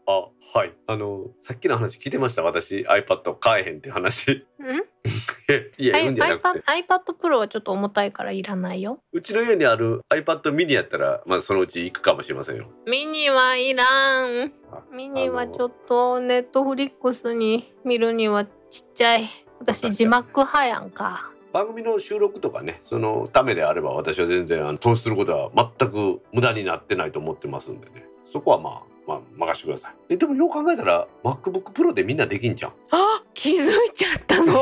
[0.06, 0.72] あはい。
[0.86, 2.42] あのさっきの話聞いてました？
[2.42, 4.30] 私 iPad 買えへんって話。
[4.32, 4.34] ん？
[5.78, 6.60] いや言うんじゃなくて。
[6.70, 9.00] iPad Pro はちょっと重たいからいらないよ。
[9.12, 12.66] うちの家にある iPad mini やったらまあそのうち行くかもしれませんよ。
[12.86, 13.84] ミニはいら
[14.22, 14.52] ん。
[14.72, 19.28] あミニはちょっとネットフリックスに見るにはちっちゃい。
[19.60, 21.30] 私字幕派やんか。
[21.52, 28.06] 番組の収録とかねそのためであれば私は全然あの投資することは全く無駄になってないと思ってますんでね。
[28.26, 29.94] そこはまあまあ任してください。
[30.10, 34.52] えでもよう考えたら MacBook Pro でみんなできんじゃん、あ気づいちゃったの？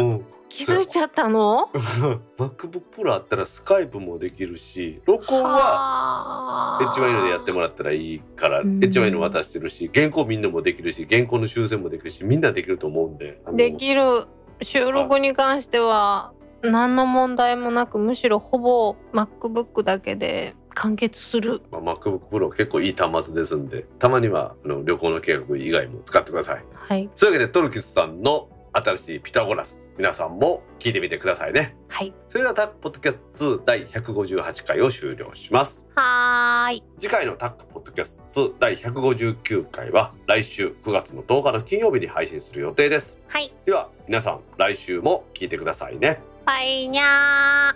[0.00, 1.68] うん、気づいちゃったの？
[2.38, 8.78] MacBook Pro あったらスカイプもできるし録音はは H1N でやってもらったらいいからうん。
[8.80, 13.40] H1N 渡してるし原稿みんなもできるし原稿の修正もできるしみんなできると思うんで。
[13.52, 14.26] できる。
[14.62, 16.32] 収録に関しては
[16.62, 21.62] 何の問題もなくむしろほぼ MacBook だけで完結する。
[21.70, 26.64] まあ、MacBook Pro 結構いい端末ですんでたまにはあの旅行の計画以外も使ってください。
[26.72, 27.08] はい。
[27.14, 31.76] そういうわけでトルキスさんの新しいピタゴラス皆さんも聞いてみてくださいね。
[31.88, 32.14] はい。
[32.30, 35.86] それではタックポッドキャスト2第158回を終了します。
[35.94, 36.84] はーい。
[36.98, 43.18] 次回のタックポッドキャスト2第159回は来週9月の10日の金曜日に配信する予定です。
[43.26, 43.52] はい。
[43.66, 46.20] では皆さん来週も聞いてくださいね。
[46.46, 47.69] バイニャー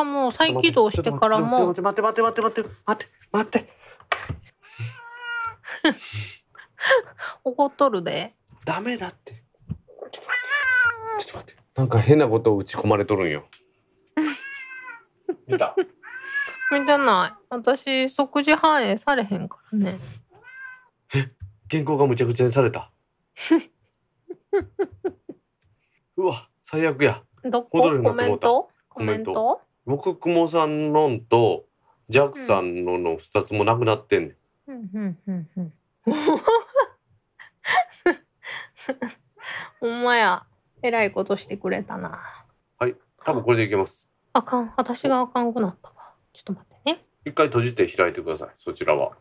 [0.00, 1.66] かも再起動してからも。
[1.66, 3.66] 待って待って待って待って待って待って待って。
[7.44, 8.34] 怒っとるで。
[8.64, 9.42] ダメだって。
[10.10, 10.38] ちょっと待
[11.18, 11.60] ってちょっと待って。
[11.74, 13.44] なんか変なことを打ち込まれとるんよ。
[15.46, 15.76] 見た？
[16.72, 17.44] 見てない。
[17.50, 20.00] 私即時反映されへんからね。
[21.70, 22.90] 原稿がむちゃくちゃにされた？
[26.16, 27.22] うわ最悪や。
[27.44, 27.82] どこ？
[27.82, 28.68] コメント？
[28.88, 29.30] ココメント。
[29.30, 29.60] メント？
[29.90, 31.64] 僕くもさんのんと
[32.08, 34.36] ジャックさんのの2つもなくなってんね
[34.68, 35.72] ん、うんうんうんうん。
[39.80, 40.46] ほんまや。
[40.82, 42.20] えらいことしてくれたな。
[43.24, 44.08] 多分これでいけます。
[44.32, 44.72] あかん。
[44.76, 46.14] 私があかんくなったわ。
[46.32, 47.04] ちょっと待ってね。
[47.24, 48.50] 一回閉じて開いてください。
[48.56, 49.16] そちらは。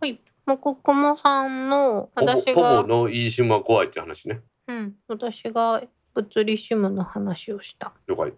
[0.00, 0.20] はい。
[0.46, 4.40] もこくもさんのポボポ私がボの eSIM は怖いって話ね。
[4.68, 4.94] うん。
[5.08, 5.82] 私が
[6.14, 7.92] 物理シムの話をした。
[8.06, 8.32] 了解